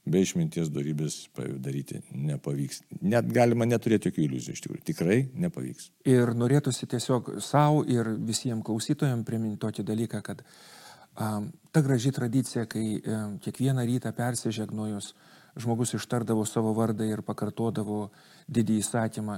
be 0.03 0.19
išminties 0.25 0.71
darybės 0.73 1.21
daryti 1.63 2.01
nepavyks. 2.11 2.81
Net 2.99 3.29
galima 3.31 3.67
neturėti 3.69 4.11
jokių 4.11 4.25
iliuzijų, 4.25 4.57
iš 4.57 4.63
tikrųjų. 4.65 4.83
Tikrai 4.89 5.19
nepavyks. 5.45 5.89
Ir 6.11 6.33
norėtųsi 6.35 6.89
tiesiog 6.91 7.35
savo 7.43 7.85
ir 7.87 8.11
visiems 8.27 8.65
klausytojams 8.67 9.23
priminti 9.27 9.61
tokį 9.63 9.87
dalyką, 9.93 10.23
kad 10.25 10.43
um, 10.43 10.82
ta 11.15 11.81
graži 11.85 12.11
tradicija, 12.11 12.65
kai 12.65 13.01
kiekvieną 13.43 13.85
rytą 13.85 14.11
persižegnojus 14.17 15.13
žmogus 15.61 15.93
ištardavo 15.93 16.45
savo 16.49 16.71
vardą 16.73 17.05
ir 17.05 17.21
pakartodavo 17.21 18.07
didį 18.49 18.79
įsakymą, 18.81 19.37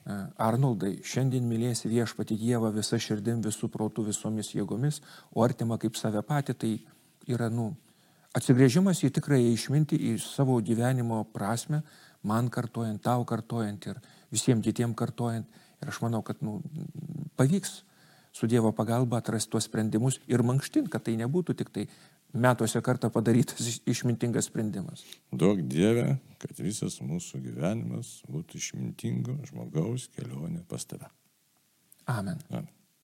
E, 0.00 0.16
Arnoldai, 0.40 0.94
šiandien 1.04 1.44
mylėsi 1.48 1.90
viešpati 1.90 2.38
Dievą 2.40 2.70
visą 2.72 2.98
širdim, 3.00 3.42
visų 3.44 3.68
protų, 3.72 4.06
visomis 4.08 4.54
jėgomis, 4.54 5.00
o 5.34 5.44
artima 5.44 5.76
kaip 5.80 5.98
save 5.98 6.22
pati, 6.26 6.56
tai 6.56 6.72
yra, 7.28 7.50
nu, 7.52 7.74
atsigrėžimas 8.36 9.02
į 9.04 9.12
tikrąją 9.18 9.50
išminti, 9.52 9.98
į 10.10 10.14
savo 10.24 10.56
gyvenimo 10.64 11.22
prasme, 11.34 11.82
man 12.24 12.48
kartojant, 12.52 13.02
tau 13.04 13.26
kartojant 13.28 13.90
ir 13.92 14.00
visiems 14.32 14.64
kitiems 14.64 14.96
kartojant. 14.96 15.60
Ir 15.80 15.88
aš 15.92 16.00
manau, 16.04 16.20
kad, 16.24 16.40
nu, 16.44 16.58
pavyks 17.40 17.80
su 18.32 18.46
Dievo 18.46 18.72
pagalba 18.72 19.20
atrasti 19.20 19.50
tuos 19.50 19.66
sprendimus 19.68 20.20
ir 20.30 20.44
mankštint, 20.46 20.90
kad 20.92 21.04
tai 21.06 21.16
nebūtų 21.20 21.56
tik 21.58 21.70
tai 21.74 21.86
metuose 22.32 22.80
kartą 22.82 23.10
padarytas 23.10 23.80
išmintingas 23.90 24.50
sprendimas. 24.50 25.04
Daug 25.32 25.62
Dieve, 25.66 26.18
kad 26.42 26.58
visas 26.62 27.00
mūsų 27.02 27.42
gyvenimas 27.46 28.20
būtų 28.30 28.60
išmintingo 28.60 29.40
žmogaus 29.50 30.08
kelionė 30.14 30.62
pas 30.68 30.86
tave. 30.86 31.10
Amen. 32.06 32.38
Amen. 32.50 32.70